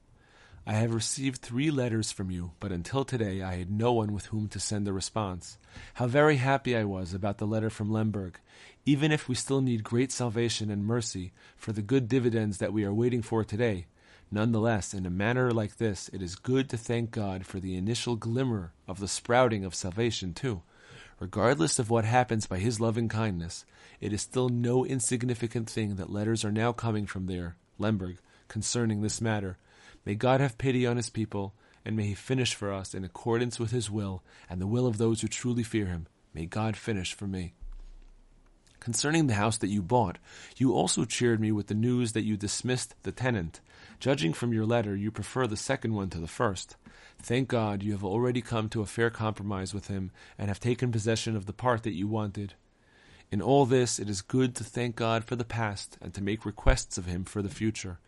I 0.66 0.72
have 0.72 0.92
received 0.92 1.40
three 1.40 1.70
letters 1.70 2.10
from 2.10 2.32
you, 2.32 2.50
but 2.58 2.72
until 2.72 3.04
today 3.04 3.40
I 3.40 3.54
had 3.54 3.70
no 3.70 3.92
one 3.92 4.12
with 4.12 4.26
whom 4.26 4.48
to 4.48 4.58
send 4.58 4.88
a 4.88 4.92
response. 4.92 5.58
How 5.94 6.08
very 6.08 6.38
happy 6.38 6.76
I 6.76 6.82
was 6.82 7.14
about 7.14 7.38
the 7.38 7.46
letter 7.46 7.70
from 7.70 7.92
Lemberg. 7.92 8.40
Even 8.84 9.12
if 9.12 9.28
we 9.28 9.36
still 9.36 9.60
need 9.60 9.84
great 9.84 10.10
salvation 10.10 10.72
and 10.72 10.84
mercy 10.84 11.30
for 11.56 11.70
the 11.70 11.82
good 11.82 12.08
dividends 12.08 12.58
that 12.58 12.72
we 12.72 12.82
are 12.82 12.92
waiting 12.92 13.22
for 13.22 13.44
today, 13.44 13.86
Nonetheless, 14.30 14.92
in 14.92 15.06
a 15.06 15.10
manner 15.10 15.50
like 15.50 15.76
this, 15.76 16.10
it 16.12 16.20
is 16.20 16.34
good 16.34 16.68
to 16.68 16.76
thank 16.76 17.10
God 17.10 17.46
for 17.46 17.60
the 17.60 17.76
initial 17.76 18.14
glimmer 18.14 18.72
of 18.86 19.00
the 19.00 19.08
sprouting 19.08 19.64
of 19.64 19.74
salvation, 19.74 20.34
too. 20.34 20.62
Regardless 21.18 21.78
of 21.78 21.90
what 21.90 22.04
happens 22.04 22.46
by 22.46 22.58
His 22.58 22.78
loving 22.78 23.08
kindness, 23.08 23.64
it 24.00 24.12
is 24.12 24.20
still 24.20 24.48
no 24.48 24.84
insignificant 24.84 25.68
thing 25.68 25.96
that 25.96 26.12
letters 26.12 26.44
are 26.44 26.52
now 26.52 26.72
coming 26.72 27.06
from 27.06 27.26
there, 27.26 27.56
Lemberg, 27.78 28.18
concerning 28.48 29.00
this 29.00 29.20
matter. 29.20 29.56
May 30.04 30.14
God 30.14 30.40
have 30.40 30.58
pity 30.58 30.86
on 30.86 30.96
His 30.96 31.10
people, 31.10 31.54
and 31.84 31.96
may 31.96 32.08
He 32.08 32.14
finish 32.14 32.54
for 32.54 32.72
us 32.72 32.94
in 32.94 33.04
accordance 33.04 33.58
with 33.58 33.70
His 33.70 33.90
will 33.90 34.22
and 34.48 34.60
the 34.60 34.66
will 34.66 34.86
of 34.86 34.98
those 34.98 35.22
who 35.22 35.28
truly 35.28 35.62
fear 35.62 35.86
Him. 35.86 36.06
May 36.34 36.44
God 36.44 36.76
finish 36.76 37.14
for 37.14 37.26
me. 37.26 37.54
Concerning 38.78 39.26
the 39.26 39.34
house 39.34 39.58
that 39.58 39.68
you 39.68 39.82
bought, 39.82 40.18
you 40.56 40.72
also 40.72 41.04
cheered 41.04 41.40
me 41.40 41.50
with 41.50 41.66
the 41.66 41.74
news 41.74 42.12
that 42.12 42.24
you 42.24 42.36
dismissed 42.36 42.94
the 43.02 43.10
tenant. 43.10 43.60
Judging 44.00 44.32
from 44.32 44.52
your 44.52 44.64
letter, 44.64 44.94
you 44.94 45.10
prefer 45.10 45.48
the 45.48 45.56
second 45.56 45.92
one 45.92 46.08
to 46.10 46.18
the 46.18 46.28
first. 46.28 46.76
Thank 47.20 47.48
God 47.48 47.82
you 47.82 47.90
have 47.92 48.04
already 48.04 48.40
come 48.40 48.68
to 48.68 48.80
a 48.80 48.86
fair 48.86 49.10
compromise 49.10 49.74
with 49.74 49.88
him 49.88 50.12
and 50.38 50.48
have 50.48 50.60
taken 50.60 50.92
possession 50.92 51.34
of 51.34 51.46
the 51.46 51.52
part 51.52 51.82
that 51.82 51.96
you 51.96 52.06
wanted. 52.06 52.54
In 53.32 53.42
all 53.42 53.66
this, 53.66 53.98
it 53.98 54.08
is 54.08 54.22
good 54.22 54.54
to 54.54 54.64
thank 54.64 54.94
God 54.94 55.24
for 55.24 55.34
the 55.34 55.44
past 55.44 55.98
and 56.00 56.14
to 56.14 56.22
make 56.22 56.46
requests 56.46 56.96
of 56.96 57.06
him 57.06 57.24
for 57.24 57.42
the 57.42 57.48
future. 57.48 57.98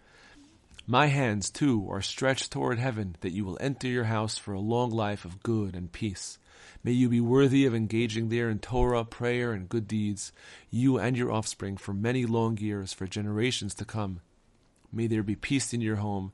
My 0.87 1.07
hands, 1.07 1.51
too, 1.51 1.89
are 1.91 2.03
stretched 2.03 2.53
toward 2.53 2.79
heaven 2.79 3.17
that 3.21 3.33
you 3.33 3.45
will 3.45 3.59
enter 3.61 3.89
your 3.89 4.05
house 4.05 4.39
for 4.39 4.55
a 4.55 4.61
long 4.61 4.91
life 4.91 5.25
of 5.25 5.43
good 5.43 5.75
and 5.75 5.91
peace. 5.91 6.39
May 6.85 6.93
you 6.93 7.09
be 7.09 7.21
worthy 7.21 7.67
of 7.67 7.75
engaging 7.75 8.29
there 8.29 8.49
in 8.49 8.61
Torah, 8.61 9.05
prayer, 9.05 9.53
and 9.53 9.69
good 9.69 9.89
deeds, 9.89 10.33
you 10.71 10.99
and 10.99 11.17
your 11.17 11.33
offspring, 11.33 11.77
for 11.77 11.93
many 11.93 12.27
long 12.27 12.57
years, 12.59 12.93
for 12.93 13.07
generations 13.07 13.75
to 13.75 13.85
come. 13.85 14.21
May 14.93 15.07
there 15.07 15.23
be 15.23 15.37
peace 15.37 15.73
in 15.73 15.81
your 15.81 15.97
home 15.97 16.33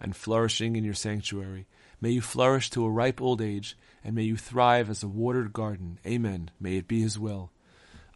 and 0.00 0.14
flourishing 0.14 0.76
in 0.76 0.84
your 0.84 0.94
sanctuary. 0.94 1.66
May 2.00 2.10
you 2.10 2.20
flourish 2.20 2.70
to 2.70 2.84
a 2.84 2.90
ripe 2.90 3.20
old 3.20 3.40
age, 3.42 3.76
and 4.04 4.14
may 4.14 4.22
you 4.22 4.36
thrive 4.36 4.88
as 4.88 5.02
a 5.02 5.08
watered 5.08 5.52
garden. 5.52 5.98
Amen. 6.06 6.50
May 6.60 6.76
it 6.76 6.88
be 6.88 7.00
His 7.00 7.18
will. 7.18 7.50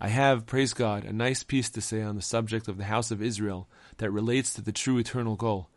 I 0.00 0.08
have, 0.08 0.46
praise 0.46 0.72
God, 0.74 1.04
a 1.04 1.12
nice 1.12 1.42
piece 1.42 1.70
to 1.70 1.80
say 1.80 2.02
on 2.02 2.16
the 2.16 2.22
subject 2.22 2.68
of 2.68 2.76
the 2.76 2.84
house 2.84 3.10
of 3.10 3.22
Israel 3.22 3.68
that 3.98 4.10
relates 4.10 4.54
to 4.54 4.62
the 4.62 4.72
true 4.72 4.98
eternal 4.98 5.36
goal, 5.36 5.68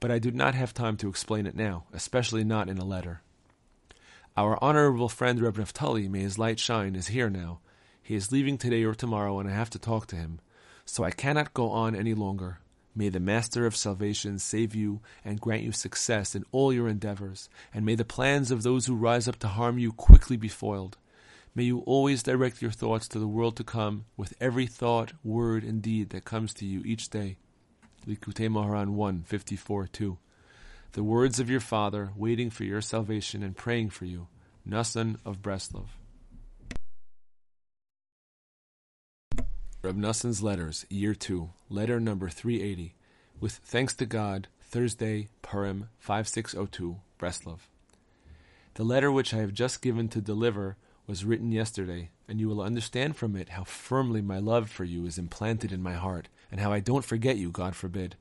but 0.00 0.10
I 0.10 0.18
do 0.18 0.30
not 0.30 0.54
have 0.54 0.74
time 0.74 0.96
to 0.98 1.08
explain 1.08 1.46
it 1.46 1.54
now, 1.54 1.84
especially 1.92 2.44
not 2.44 2.68
in 2.68 2.78
a 2.78 2.84
letter. 2.84 3.22
Our 4.36 4.58
honorable 4.62 5.08
friend 5.08 5.40
Reb 5.40 5.56
Naftali, 5.56 6.08
may 6.08 6.20
his 6.20 6.38
light 6.38 6.60
shine, 6.60 6.94
is 6.94 7.08
here 7.08 7.30
now. 7.30 7.60
He 8.02 8.14
is 8.14 8.32
leaving 8.32 8.56
today 8.56 8.84
or 8.84 8.94
tomorrow, 8.94 9.38
and 9.38 9.48
I 9.48 9.52
have 9.52 9.70
to 9.70 9.78
talk 9.78 10.06
to 10.08 10.16
him. 10.16 10.40
So 10.84 11.04
I 11.04 11.10
cannot 11.10 11.54
go 11.54 11.70
on 11.70 11.94
any 11.94 12.14
longer. 12.14 12.60
May 12.98 13.10
the 13.10 13.20
Master 13.20 13.64
of 13.64 13.76
salvation 13.76 14.40
save 14.40 14.74
you 14.74 15.00
and 15.24 15.40
grant 15.40 15.62
you 15.62 15.70
success 15.70 16.34
in 16.34 16.44
all 16.50 16.72
your 16.72 16.88
endeavors, 16.88 17.48
and 17.72 17.86
may 17.86 17.94
the 17.94 18.04
plans 18.04 18.50
of 18.50 18.64
those 18.64 18.86
who 18.86 18.96
rise 18.96 19.28
up 19.28 19.38
to 19.38 19.46
harm 19.46 19.78
you 19.78 19.92
quickly 19.92 20.36
be 20.36 20.48
foiled. 20.48 20.98
May 21.54 21.62
you 21.62 21.78
always 21.86 22.24
direct 22.24 22.60
your 22.60 22.72
thoughts 22.72 23.06
to 23.08 23.20
the 23.20 23.28
world 23.28 23.54
to 23.58 23.62
come 23.62 24.06
with 24.16 24.34
every 24.40 24.66
thought, 24.66 25.12
word, 25.22 25.62
and 25.62 25.80
deed 25.80 26.10
that 26.10 26.24
comes 26.24 26.52
to 26.54 26.66
you 26.66 26.82
each 26.84 27.08
day. 27.08 27.36
Likutei 28.04 28.48
Moharan 28.48 28.88
1, 28.94 29.22
54, 29.22 29.86
2. 29.86 30.18
The 30.90 31.04
words 31.04 31.38
of 31.38 31.48
your 31.48 31.60
Father, 31.60 32.10
waiting 32.16 32.50
for 32.50 32.64
your 32.64 32.80
salvation 32.80 33.44
and 33.44 33.56
praying 33.56 33.90
for 33.90 34.06
you. 34.06 34.26
Nasan 34.68 35.18
of 35.24 35.40
Breslov. 35.40 35.86
Reb 39.80 39.94
Noson's 39.94 40.42
Letters, 40.42 40.84
Year 40.90 41.14
2, 41.14 41.50
Letter 41.70 42.00
number 42.00 42.28
380, 42.28 42.96
with 43.38 43.60
thanks 43.64 43.94
to 43.94 44.06
God, 44.06 44.48
Thursday, 44.60 45.28
Purim, 45.40 45.88
5602, 46.00 46.96
Breslov. 47.16 47.60
The 48.74 48.82
letter 48.82 49.12
which 49.12 49.32
I 49.32 49.36
have 49.36 49.52
just 49.54 49.80
given 49.80 50.08
to 50.08 50.20
deliver 50.20 50.76
was 51.06 51.24
written 51.24 51.52
yesterday, 51.52 52.10
and 52.26 52.40
you 52.40 52.48
will 52.48 52.60
understand 52.60 53.14
from 53.14 53.36
it 53.36 53.50
how 53.50 53.62
firmly 53.62 54.20
my 54.20 54.40
love 54.40 54.68
for 54.68 54.82
you 54.82 55.06
is 55.06 55.16
implanted 55.16 55.70
in 55.70 55.80
my 55.80 55.94
heart, 55.94 56.26
and 56.50 56.58
how 56.58 56.72
I 56.72 56.80
don't 56.80 57.04
forget 57.04 57.36
you, 57.36 57.52
God 57.52 57.76
forbid. 57.76 58.16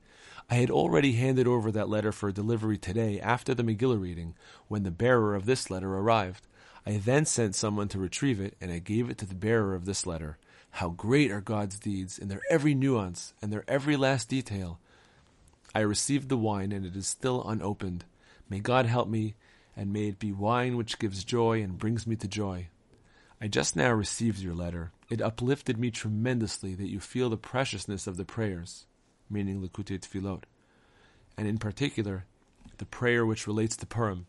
I 0.51 0.55
had 0.55 0.69
already 0.69 1.13
handed 1.13 1.47
over 1.47 1.71
that 1.71 1.89
letter 1.89 2.11
for 2.11 2.31
delivery 2.31 2.77
today 2.77 3.19
after 3.19 3.55
the 3.55 3.63
Megillah 3.63 3.99
reading, 3.99 4.35
when 4.67 4.83
the 4.83 4.91
bearer 4.91 5.33
of 5.33 5.47
this 5.47 5.71
letter 5.71 5.91
arrived. 5.91 6.45
I 6.85 6.97
then 6.97 7.25
sent 7.25 7.55
someone 7.55 7.87
to 7.87 7.99
retrieve 7.99 8.39
it, 8.39 8.55
and 8.61 8.71
I 8.71 8.77
gave 8.77 9.09
it 9.09 9.17
to 9.17 9.25
the 9.25 9.33
bearer 9.33 9.73
of 9.73 9.85
this 9.85 10.05
letter. 10.05 10.37
How 10.77 10.89
great 10.89 11.31
are 11.31 11.41
God's 11.41 11.79
deeds 11.79 12.19
in 12.19 12.27
their 12.27 12.43
every 12.51 12.75
nuance 12.75 13.33
and 13.41 13.51
their 13.51 13.63
every 13.67 13.97
last 13.97 14.29
detail. 14.29 14.79
I 15.73 15.79
received 15.79 16.29
the 16.29 16.37
wine, 16.37 16.71
and 16.71 16.85
it 16.85 16.95
is 16.95 17.07
still 17.07 17.43
unopened. 17.49 18.05
May 18.47 18.59
God 18.59 18.85
help 18.85 19.09
me, 19.09 19.33
and 19.75 19.91
may 19.91 20.09
it 20.09 20.19
be 20.19 20.31
wine 20.31 20.77
which 20.77 20.99
gives 20.99 21.23
joy 21.23 21.63
and 21.63 21.79
brings 21.79 22.05
me 22.05 22.15
to 22.17 22.27
joy. 22.27 22.67
I 23.41 23.47
just 23.47 23.75
now 23.75 23.91
received 23.91 24.37
your 24.37 24.53
letter, 24.53 24.91
It 25.09 25.19
uplifted 25.19 25.79
me 25.79 25.89
tremendously 25.89 26.75
that 26.75 26.91
you 26.91 26.99
feel 26.99 27.31
the 27.31 27.37
preciousness 27.37 28.05
of 28.05 28.17
the 28.17 28.23
prayers, 28.23 28.85
meaning 29.31 29.59
Likutei 29.59 29.99
Tfilot, 29.99 30.43
and 31.35 31.47
in 31.47 31.57
particular, 31.57 32.25
the 32.77 32.85
prayer 32.85 33.25
which 33.25 33.47
relates 33.47 33.75
to 33.77 33.87
Purim. 33.87 34.27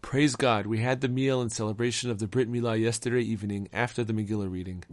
Praise 0.00 0.36
God, 0.36 0.64
we 0.64 0.78
had 0.78 1.02
the 1.02 1.08
meal 1.08 1.42
in 1.42 1.50
celebration 1.50 2.08
of 2.08 2.18
the 2.18 2.26
Brit 2.26 2.50
Milah 2.50 2.80
yesterday 2.80 3.20
evening 3.20 3.68
after 3.74 4.02
the 4.02 4.14
Megillah 4.14 4.50
reading. 4.50 4.84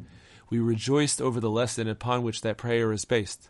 We 0.49 0.59
rejoiced 0.59 1.21
over 1.21 1.39
the 1.39 1.49
lesson 1.49 1.87
upon 1.87 2.23
which 2.23 2.41
that 2.41 2.57
prayer 2.57 2.91
is 2.91 3.05
based. 3.05 3.49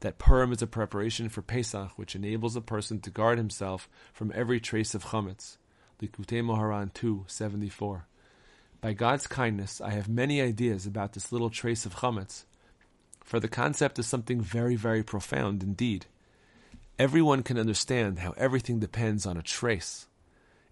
That 0.00 0.18
Purim 0.18 0.52
is 0.52 0.62
a 0.62 0.66
preparation 0.66 1.28
for 1.28 1.42
Pesach, 1.42 1.92
which 1.96 2.16
enables 2.16 2.56
a 2.56 2.60
person 2.60 3.00
to 3.00 3.10
guard 3.10 3.38
himself 3.38 3.88
from 4.12 4.32
every 4.34 4.58
trace 4.58 4.94
of 4.94 5.06
chametz. 5.06 5.58
Likutei 6.00 6.42
Moharan 6.42 6.92
274. 6.92 8.06
By 8.80 8.94
God's 8.94 9.26
kindness, 9.26 9.80
I 9.80 9.90
have 9.90 10.08
many 10.08 10.40
ideas 10.40 10.86
about 10.86 11.12
this 11.12 11.30
little 11.30 11.50
trace 11.50 11.84
of 11.84 11.96
chametz, 11.96 12.44
for 13.22 13.38
the 13.38 13.48
concept 13.48 13.98
is 13.98 14.06
something 14.06 14.40
very, 14.40 14.74
very 14.74 15.02
profound 15.02 15.62
indeed. 15.62 16.06
Everyone 16.98 17.42
can 17.42 17.58
understand 17.58 18.18
how 18.18 18.32
everything 18.36 18.80
depends 18.80 19.26
on 19.26 19.36
a 19.36 19.42
trace. 19.42 20.06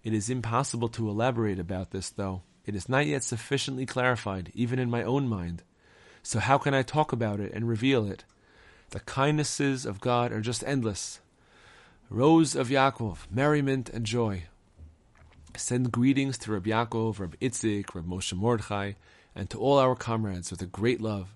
It 0.03 0.13
is 0.13 0.29
impossible 0.29 0.89
to 0.89 1.09
elaborate 1.09 1.59
about 1.59 1.91
this, 1.91 2.09
though. 2.09 2.41
It 2.65 2.75
is 2.75 2.89
not 2.89 3.05
yet 3.05 3.23
sufficiently 3.23 3.85
clarified, 3.85 4.51
even 4.53 4.79
in 4.79 4.89
my 4.89 5.03
own 5.03 5.27
mind. 5.27 5.63
So 6.29 6.37
how 6.37 6.59
can 6.59 6.75
I 6.75 6.83
talk 6.83 7.11
about 7.11 7.39
it 7.39 7.51
and 7.53 7.67
reveal 7.67 8.05
it? 8.05 8.23
The 8.91 8.99
kindnesses 8.99 9.83
of 9.83 9.99
God 9.99 10.31
are 10.31 10.41
just 10.41 10.63
endless. 10.63 11.21
Rose 12.07 12.53
of 12.53 12.67
Yaakov, 12.67 13.31
merriment 13.31 13.89
and 13.89 14.05
joy. 14.05 14.43
Send 15.57 15.91
greetings 15.91 16.37
to 16.37 16.51
Reb 16.51 16.65
Yaakov, 16.65 17.17
Reb 17.17 17.35
Itzik, 17.39 17.95
Reb 17.95 18.05
Moshe 18.05 18.33
Mordechai, 18.33 18.91
and 19.33 19.49
to 19.49 19.57
all 19.57 19.79
our 19.79 19.95
comrades 19.95 20.51
with 20.51 20.61
a 20.61 20.67
great 20.67 21.01
love. 21.01 21.29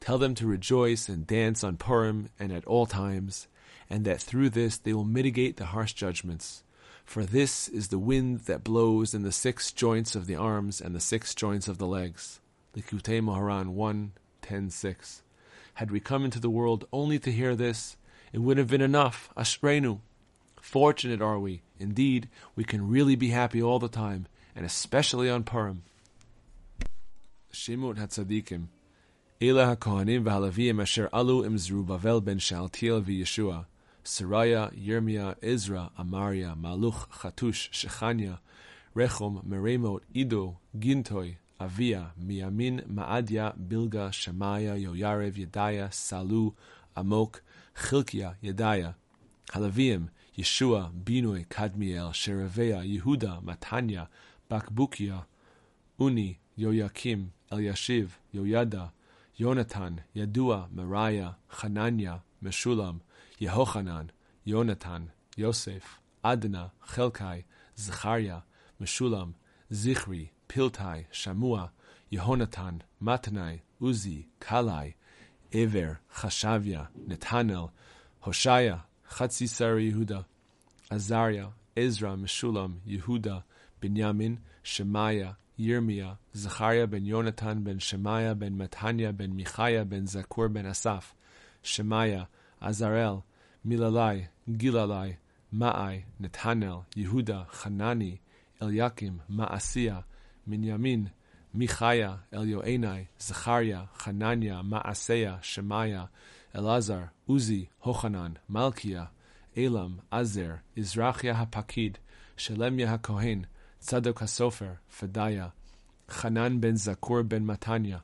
Tell 0.00 0.16
them 0.16 0.34
to 0.36 0.46
rejoice 0.46 1.06
and 1.06 1.26
dance 1.26 1.62
on 1.62 1.76
Purim 1.76 2.30
and 2.38 2.50
at 2.50 2.64
all 2.64 2.86
times, 2.86 3.46
and 3.90 4.06
that 4.06 4.22
through 4.22 4.48
this 4.48 4.78
they 4.78 4.94
will 4.94 5.04
mitigate 5.04 5.58
the 5.58 5.66
harsh 5.66 5.92
judgments. 5.92 6.64
For 7.04 7.26
this 7.26 7.68
is 7.68 7.88
the 7.88 7.98
wind 7.98 8.46
that 8.46 8.64
blows 8.64 9.12
in 9.12 9.22
the 9.22 9.32
six 9.32 9.70
joints 9.70 10.14
of 10.14 10.26
the 10.26 10.36
arms 10.36 10.80
and 10.80 10.94
the 10.94 10.98
six 10.98 11.34
joints 11.34 11.68
of 11.68 11.76
the 11.76 11.86
legs. 11.86 12.40
Likutei 12.74 13.20
Moharan 13.20 13.74
1, 13.74 14.12
10, 14.42 14.70
6. 14.70 15.22
Had 15.74 15.90
we 15.90 16.00
come 16.00 16.24
into 16.24 16.40
the 16.40 16.50
world 16.50 16.86
only 16.92 17.18
to 17.18 17.32
hear 17.32 17.54
this, 17.54 17.96
it 18.32 18.38
would 18.40 18.58
have 18.58 18.68
been 18.68 18.80
enough. 18.80 19.30
Ashreinu. 19.36 20.00
Fortunate 20.60 21.22
are 21.22 21.38
we. 21.38 21.62
Indeed, 21.78 22.28
we 22.54 22.64
can 22.64 22.88
really 22.88 23.16
be 23.16 23.30
happy 23.30 23.62
all 23.62 23.78
the 23.78 23.88
time, 23.88 24.26
and 24.54 24.66
especially 24.66 25.30
on 25.30 25.44
Purim. 25.44 25.82
Shemot 27.52 27.96
HaTzadikim 27.96 28.66
Elah 29.42 29.76
HaKohanim 29.76 30.22
v'Halavim 30.22 30.82
asher 30.82 31.08
alu 31.12 31.44
im 31.44 31.56
Zerubbabel 31.56 32.20
ben 32.20 32.38
Shaltiel 32.38 33.02
v'Yeshua 33.02 33.64
Seraya, 34.04 34.72
Yirmiyah, 34.74 35.36
Ezra, 35.42 35.90
Amaria, 35.98 36.56
Maluch, 36.60 37.08
Chatush, 37.08 37.70
Shechania, 37.70 38.38
Rechom, 38.94 39.44
Meremot, 39.46 40.00
Ido, 40.14 40.58
Gintoy, 40.78 41.36
אביה, 41.60 42.06
מימין 42.16 42.80
מעדיה, 42.86 43.50
בלגה, 43.56 44.12
שמעיה, 44.12 44.76
יוירב, 44.76 45.38
ידיה, 45.38 45.90
סלו, 45.90 46.52
עמוק, 46.96 47.40
חלקיה, 47.76 48.30
ידיה. 48.42 48.90
הלווים, 49.52 50.06
ישוע, 50.38 50.88
בינוי, 50.94 51.44
קדמיאל, 51.48 52.12
שרביה, 52.12 52.84
יהודה, 52.84 53.38
מתניה, 53.42 54.04
בקבוקיה, 54.50 55.20
אוני, 55.98 56.34
יויקים, 56.58 57.28
אלישיב, 57.52 58.16
יוידע, 58.34 58.84
יונתן, 59.38 59.94
ידוע, 60.14 60.66
מריה, 60.72 61.30
חנניה, 61.50 62.16
משולם, 62.42 62.98
יהוחנן, 63.40 64.06
יונתן, 64.46 65.04
יוסף, 65.38 65.98
עדנה, 66.22 66.66
חלקי, 66.82 67.24
זכריה, 67.76 68.38
משולם, 68.80 69.32
זכרי, 69.70 70.26
Piltai, 70.50 71.04
Shamua, 71.12 71.70
Yehonatan, 72.12 72.80
Matnai, 73.00 73.60
Uzi, 73.80 74.24
Kalai, 74.40 74.94
Ever, 75.52 76.00
Chashavia, 76.12 76.88
Netanel, 77.08 77.70
Hoshaya, 78.24 78.82
Chatzisar 79.08 79.78
Yehuda, 79.78 80.24
Azariah, 80.90 81.50
Ezra, 81.76 82.16
Meshulam, 82.16 82.80
Yehuda, 82.84 83.44
Binyamin, 83.80 84.38
Shemaiah, 84.64 85.36
Yirmiyah, 85.56 86.16
Zechariah 86.36 86.88
ben 86.88 87.04
Yonatan 87.04 87.62
ben 87.62 87.78
Shemaiah 87.78 88.36
ben 88.36 88.58
Matanya 88.58 89.16
ben 89.16 89.36
Michaya 89.36 89.88
ben 89.88 90.06
Zakur 90.06 90.52
ben 90.52 90.66
Asaph, 90.66 91.14
Shemaiah, 91.62 92.26
Azarel, 92.60 93.22
Milalai, 93.64 94.26
Gilalai, 94.50 95.16
Ma'ai, 95.54 96.02
Netanel, 96.20 96.86
Yehuda, 96.96 97.46
Hanani, 97.46 98.20
Eliakim, 98.60 99.20
Ma'asiya, 99.30 100.02
מנימין, 100.50 101.06
מיכאיה, 101.54 102.10
מיכיה, 102.10 102.40
אליוענאי, 102.40 103.04
זכריה, 103.18 103.84
חנניה, 103.96 104.62
מעשיה, 104.62 105.36
שמעיה, 105.42 106.04
אלעזר, 106.56 107.00
עוזי, 107.26 107.66
הוחנן, 107.78 108.32
מלכיה, 108.48 109.04
אילם, 109.56 109.96
עזר, 110.10 110.54
אזרחיה 110.78 111.32
הפקיד, 111.40 111.98
שלמיה 112.36 112.94
הכהן, 112.94 113.42
צדוק 113.78 114.22
הסופר, 114.22 114.72
פדיה, 114.98 115.48
חנן 116.08 116.60
בן 116.60 116.76
זכור 116.76 117.22
בן 117.22 117.42
מתניה, 117.42 117.98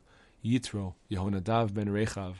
יתרו, 0.44 0.92
יהונדב 1.10 1.68
בן 1.72 1.96
רחב, 1.96 2.32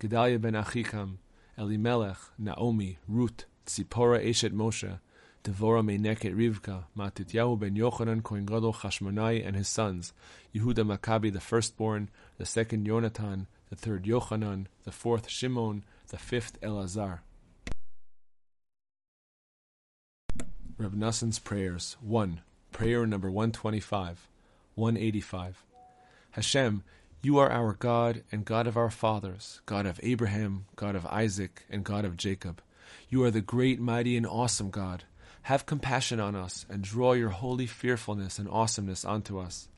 גדליה 0.00 0.38
בן 0.38 0.54
אחיקם, 0.54 1.14
אלימלך, 1.58 2.30
נעמי, 2.38 2.94
רות, 3.08 3.44
ציפורה 3.66 4.30
אשת 4.30 4.50
משה, 4.52 4.94
Devorah 5.44 5.84
Meineket 5.84 6.34
Rivka, 6.34 6.84
Matityahu 6.96 7.58
ben 7.58 7.76
Yochanan 7.76 8.22
Kohen 8.22 8.46
Gadol 8.46 8.72
Chashmonai 8.72 9.46
and 9.46 9.54
his 9.54 9.68
sons, 9.68 10.14
Yehuda 10.54 10.86
Maccabi 10.86 11.30
the 11.30 11.40
firstborn, 11.40 12.08
the 12.38 12.46
second 12.46 12.86
Yonatan, 12.86 13.44
the 13.68 13.76
third 13.76 14.04
Yochanan, 14.04 14.66
the 14.84 14.90
fourth 14.90 15.28
Shimon, 15.28 15.84
the 16.08 16.16
fifth 16.16 16.58
Elazar. 16.62 17.18
Reb 20.78 20.94
Nassan's 20.94 21.38
prayers. 21.38 21.98
1. 22.00 22.40
Prayer 22.72 23.06
number 23.06 23.30
125. 23.30 24.26
185. 24.76 25.62
Hashem, 26.30 26.82
you 27.22 27.38
are 27.38 27.50
our 27.50 27.74
God 27.74 28.22
and 28.32 28.46
God 28.46 28.66
of 28.66 28.78
our 28.78 28.90
fathers, 28.90 29.60
God 29.66 29.84
of 29.84 30.00
Abraham, 30.02 30.64
God 30.74 30.96
of 30.96 31.04
Isaac, 31.06 31.64
and 31.68 31.84
God 31.84 32.06
of 32.06 32.16
Jacob. 32.16 32.62
You 33.10 33.22
are 33.24 33.30
the 33.30 33.42
great, 33.42 33.78
mighty, 33.78 34.16
and 34.16 34.26
awesome 34.26 34.70
God. 34.70 35.04
Have 35.44 35.66
compassion 35.66 36.20
on 36.20 36.34
us 36.34 36.64
and 36.70 36.82
draw 36.82 37.12
your 37.12 37.28
holy 37.28 37.66
fearfulness 37.66 38.38
and 38.38 38.48
awesomeness 38.48 39.04
onto 39.04 39.38
us. 39.38 39.68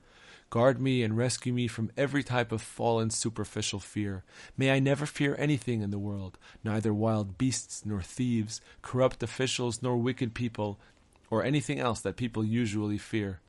Guard 0.49 0.81
me 0.81 1.03
and 1.03 1.17
rescue 1.17 1.53
me 1.53 1.67
from 1.67 1.91
every 1.97 2.23
type 2.23 2.53
of 2.53 2.63
fallen 2.63 3.11
superficial 3.11 3.81
fear. 3.81 4.23
May 4.57 4.71
I 4.71 4.79
never 4.79 5.07
fear 5.07 5.35
anything 5.37 5.83
in 5.83 5.91
the 5.91 5.99
world, 5.99 6.39
neither 6.63 6.95
wild 6.95 7.37
beasts, 7.37 7.85
nor 7.85 8.01
thieves, 8.01 8.61
corrupt 8.81 9.25
officials, 9.25 9.83
nor 9.83 9.97
wicked 9.97 10.35
people, 10.35 10.79
or 11.31 11.43
anything 11.43 11.81
else 11.81 12.01
that 12.03 12.15
people 12.15 12.45
usually 12.45 12.97
fear. 12.97 13.41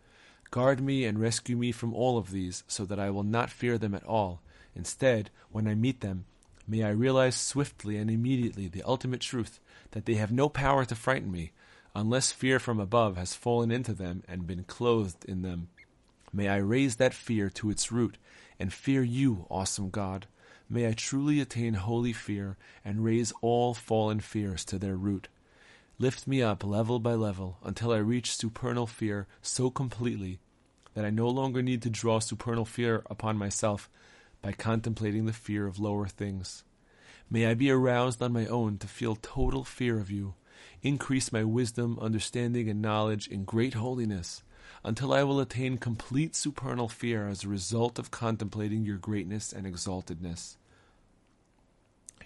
Guard 0.49 0.81
me 0.81 1.05
and 1.05 1.19
rescue 1.19 1.55
me 1.55 1.71
from 1.71 1.93
all 1.93 2.17
of 2.17 2.31
these, 2.31 2.63
so 2.67 2.83
that 2.85 2.99
I 2.99 3.11
will 3.11 3.21
not 3.21 3.51
fear 3.51 3.77
them 3.77 3.93
at 3.93 4.03
all. 4.05 4.41
Instead, 4.75 5.29
when 5.51 5.67
I 5.67 5.75
meet 5.75 6.01
them, 6.01 6.25
may 6.67 6.81
I 6.81 6.89
realize 6.89 7.35
swiftly 7.35 7.95
and 7.95 8.09
immediately 8.09 8.67
the 8.67 8.81
ultimate 8.81 9.21
truth 9.21 9.59
that 9.91 10.05
they 10.05 10.15
have 10.15 10.31
no 10.31 10.49
power 10.49 10.83
to 10.83 10.95
frighten 10.95 11.31
me, 11.31 11.51
unless 11.97 12.31
fear 12.31 12.59
from 12.59 12.79
above 12.79 13.17
has 13.17 13.33
fallen 13.33 13.71
into 13.71 13.91
them 13.91 14.21
and 14.27 14.45
been 14.45 14.63
clothed 14.63 15.25
in 15.25 15.41
them. 15.41 15.67
May 16.31 16.47
I 16.47 16.57
raise 16.57 16.97
that 16.97 17.11
fear 17.11 17.49
to 17.49 17.71
its 17.71 17.91
root 17.91 18.19
and 18.59 18.71
fear 18.71 19.01
you, 19.01 19.47
awesome 19.49 19.89
God. 19.89 20.27
May 20.69 20.87
I 20.87 20.91
truly 20.91 21.41
attain 21.41 21.73
holy 21.73 22.13
fear 22.13 22.55
and 22.85 23.03
raise 23.03 23.33
all 23.41 23.73
fallen 23.73 24.19
fears 24.19 24.63
to 24.65 24.77
their 24.77 24.95
root. 24.95 25.27
Lift 25.97 26.27
me 26.27 26.43
up 26.43 26.63
level 26.63 26.99
by 26.99 27.15
level 27.15 27.57
until 27.63 27.91
I 27.91 27.97
reach 27.97 28.35
supernal 28.35 28.85
fear 28.85 29.25
so 29.41 29.71
completely 29.71 30.37
that 30.93 31.03
I 31.03 31.09
no 31.09 31.27
longer 31.27 31.63
need 31.63 31.81
to 31.81 31.89
draw 31.89 32.19
supernal 32.19 32.65
fear 32.65 33.01
upon 33.09 33.37
myself 33.37 33.89
by 34.43 34.51
contemplating 34.51 35.25
the 35.25 35.33
fear 35.33 35.65
of 35.65 35.79
lower 35.79 36.07
things. 36.07 36.63
May 37.27 37.47
I 37.47 37.55
be 37.55 37.71
aroused 37.71 38.21
on 38.21 38.33
my 38.33 38.45
own 38.45 38.77
to 38.77 38.87
feel 38.87 39.15
total 39.15 39.63
fear 39.63 39.99
of 39.99 40.11
you. 40.11 40.35
Increase 40.83 41.31
my 41.31 41.43
wisdom, 41.43 41.97
understanding, 41.99 42.69
and 42.69 42.81
knowledge 42.81 43.27
in 43.27 43.43
great 43.43 43.73
holiness 43.73 44.43
until 44.83 45.13
I 45.13 45.23
will 45.23 45.39
attain 45.39 45.77
complete 45.77 46.35
supernal 46.35 46.87
fear 46.87 47.27
as 47.27 47.43
a 47.43 47.49
result 47.49 47.97
of 47.97 48.11
contemplating 48.11 48.83
your 48.83 48.97
greatness 48.97 49.51
and 49.51 49.65
exaltedness. 49.65 50.57